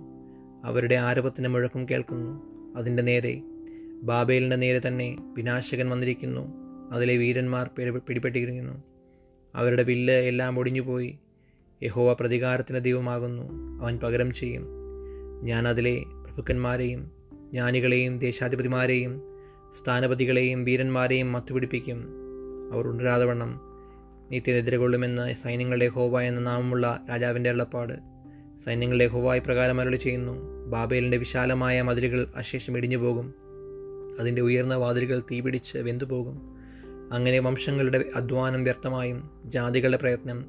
അവരുടെ 0.65 0.95
ആരവത്തിന് 0.95 1.49
മുഴക്കം 1.49 1.87
കേൾക്കുന്നു. 1.89 2.43
അതിന്റെ 2.77 3.03
നേരെ 3.03 3.43
ബാബേലിന്റെ 4.03 4.57
നേരെ 4.57 4.81
തന്നെ 4.87 5.17
വിനാശകൻ 5.37 5.91
വന്നിരിക്കുന്നു. 5.91 6.49
അതിലെ 6.93 7.17
വീരന്മാർ 7.17 7.71
പിടിപെട്ടിരിക്കുന്നു. 8.09 8.83
അവരുടെ 9.55 9.83
വില്ല് 9.83 10.13
എല്ലാം 10.13 10.59
ഒടിഞ്ഞുപോയി. 10.59 11.19
യഹോവ 11.83 12.13
പ്രതികാരത്തിന്റെ 12.13 12.81
ദൈവമാകുന്നു. 12.81 13.43
അവൻ 13.83 13.99
പകരം 13.99 14.33
ചെയ്യും. 14.33 14.67
ഞാൻ 15.43 15.69
അതിലെ 15.69 16.03
പ്രഭുക്കന്മാരെയും 16.25 17.24
ജ്ഞാനികളെയും 17.55 18.19
ദേശാധിപതിമാരെയും 18.19 19.23
സ്ഥാനപതികളെയും 19.83 20.65
വീരന്മാരെയും 20.65 21.33
മത്തുപിടിപ്പിക്കും. 21.33 22.09
അവർ 22.73 22.87
ഉണരാതവണ്ണം 22.87 23.61
കൊള്ളുമെന്ന് 24.77 25.35
സൈന്യങ്ങളുടെ 25.45 25.89
ഹോവ 25.89 26.21
എന്ന 26.21 26.41
നാമമുള്ള 26.41 27.03
രാജാവിന്റെ 27.11 27.51
അള്ളപ്പാട് 27.51 27.93
സൈന്യങ്ങളുടെ 28.67 29.07
ഹോവായി 29.07 29.39
പ്രകാരം 29.39 29.81
അരുളി 29.81 29.97
ചെയ്യുന്നു 29.97 30.33
ബാബേലിന്റെ 30.71 31.17
വിശാലമായ 31.17 31.83
മതിലുകൾ 31.83 32.27
അശേഷം 32.37 32.77
ഇടിഞ്ഞു 32.77 32.97
പോകും 32.97 33.35
അതിന്റെ 34.21 34.43
ഉയർന്ന 34.43 34.75
വാതിലുകൾ 34.75 35.23
തീപിടിച്ച് 35.31 35.79
വെന്തുപോകും. 35.79 36.57
അങ്ങനെ 37.13 37.39
വംശങ്ങളുടെ 37.39 38.05
അധ്വാനം 38.15 38.65
വ്യർത്ഥമായും 38.65 39.31
ജാതികളുടെ 39.45 39.97
പ്രയത്നം 39.97 40.45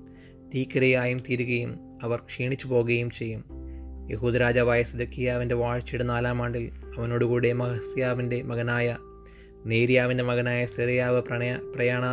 തീക്കിരയായും 0.55 1.19
തീരുകയും 1.19 1.79
അവർ 2.03 2.19
ക്ഷീണിച്ചു 2.19 2.67
പോകുകയും 2.67 3.11
ചെയ്യും. 3.11 3.64
യഹൂദ 4.11 4.37
രാജാവായ 4.37 4.83
സിദക്കിയാവിന്റെ 4.83 5.55
വാഴ്ചയുടെ 5.55 6.03
നാലാം 6.03 6.41
ആണ്ടിൽ 6.43 6.71
അവനോടുകൂടെ 6.97 7.53
മഹസ്യാവിന്റെ 7.53 8.41
മകനായ 8.41 8.97
നേരിയാവിന്റെ 9.65 10.23
മകനായ 10.23 10.65
സെറിയാവ് 10.65 11.21
പ്രണയ 11.21 11.59
പ്രയാണ 11.75 12.05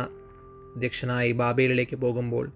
അധ്യക്ഷനായി 0.75 1.31
ബാബേലിലേക്ക് 1.31 1.95
പോകുമ്പോൾ 1.95 2.51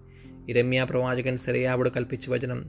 ഇരമ്യ 0.48 0.86
പ്രവാചകൻ 0.90 1.38
സെറിയാവോട് 1.38 1.88
കൽപ്പിച്ച 1.96 2.30
വചനം 2.30 2.64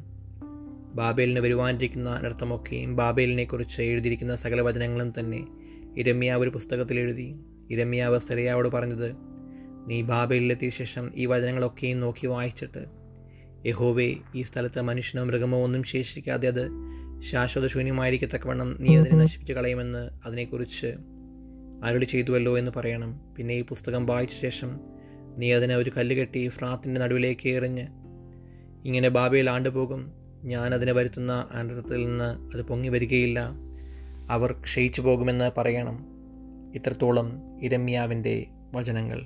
ബാബേലിന് 0.96 1.40
വരുവാനിരിക്കുന്ന 1.40 2.20
നൃത്തമൊക്കെയും 2.20 2.96
ബാബേലിനെക്കുറിച്ച് 2.96 3.82
എഴുതിയിരിക്കുന്ന 3.82 4.36
സകല 4.36 4.62
വചനങ്ങളും 4.62 5.14
തന്നെ 5.20 5.48
ഇരമ്യാവ് 5.98 6.44
ഒരു 6.44 6.50
പുസ്തകത്തിൽ 6.50 7.00
എഴുതി. 7.00 7.36
ഇരമ്യാവ് 7.70 8.20
സെറിയാവോട് 8.20 8.70
പറഞ്ഞത് 8.70 9.16
നീ 9.88 10.02
ബാബേലിലെത്തിയ 10.02 10.70
ശേഷം 10.70 11.12
ഈ 11.16 11.26
വചനങ്ങളൊക്കെയും 11.26 12.00
നോക്കി 12.00 12.28
വായിച്ചിട്ട് 12.28 12.99
യഹോവേ 13.65 14.15
ഈ 14.36 14.41
സ്ഥലത്ത് 14.41 14.82
മനുഷ്യനോ 14.82 15.24
മൃഗമോ 15.24 15.63
ഒന്നും 15.63 15.84
ശേഷിക്കാതെ 15.84 16.48
അത് 16.48 16.69
ശാശ്വത 17.22 17.67
ശൂന്യമായിരിക്കത്തക്കവണ്ണം 17.67 18.78
നീ 18.80 18.98
അതിനെ 18.98 19.15
നശിപ്പിച്ച് 19.15 19.54
കളയുമെന്ന് 19.54 20.10
അതിനെക്കുറിച്ച് 20.26 20.93
അരുളി 21.84 22.06
ചെയ്തുവല്ലോ 22.06 22.58
എന്ന് 22.58 22.72
പറയണം. 22.76 23.22
പിന്നെ 23.38 23.54
ഈ 23.54 23.62
പുസ്തകം 23.62 24.06
വായിച്ച 24.06 24.41
ശേഷം 24.41 24.80
നീ 25.38 25.54
അതിനെ 25.54 25.76
ഒരു 25.76 25.91
കല്ല് 25.98 26.15
കെട്ടി 26.15 26.48
ഫ്രാത്തിന്റെ 26.48 27.02
നടുവിലേക്ക് 27.02 27.50
എറിഞ്ഞ് 27.50 27.88
ഇങ്ങനെ 28.86 29.10
ബാബയിൽ 29.10 29.50
ആണ്ടുപോകും. 29.50 30.12
ഞാൻ 30.43 30.74
അതിനെ 30.74 30.91
വരുത്തുന്ന 30.91 31.48
അനർത്ഥത്തിൽ 31.52 32.06
നിന്ന് 32.06 32.58
അത് 32.58 32.62
പൊങ്ങി 32.62 32.89
വരികയില്ല. 32.89 33.52
അവർ 34.30 34.52
ക്ഷയിച്ചു 34.52 35.02
പോകുമെന്ന് 35.02 35.52
പറയണം. 35.58 36.06
ഇത്രത്തോളം 36.76 37.32
ഇരമ്യാവിന്റെ 37.62 38.45
വചനങ്ങൾ. 38.74 39.26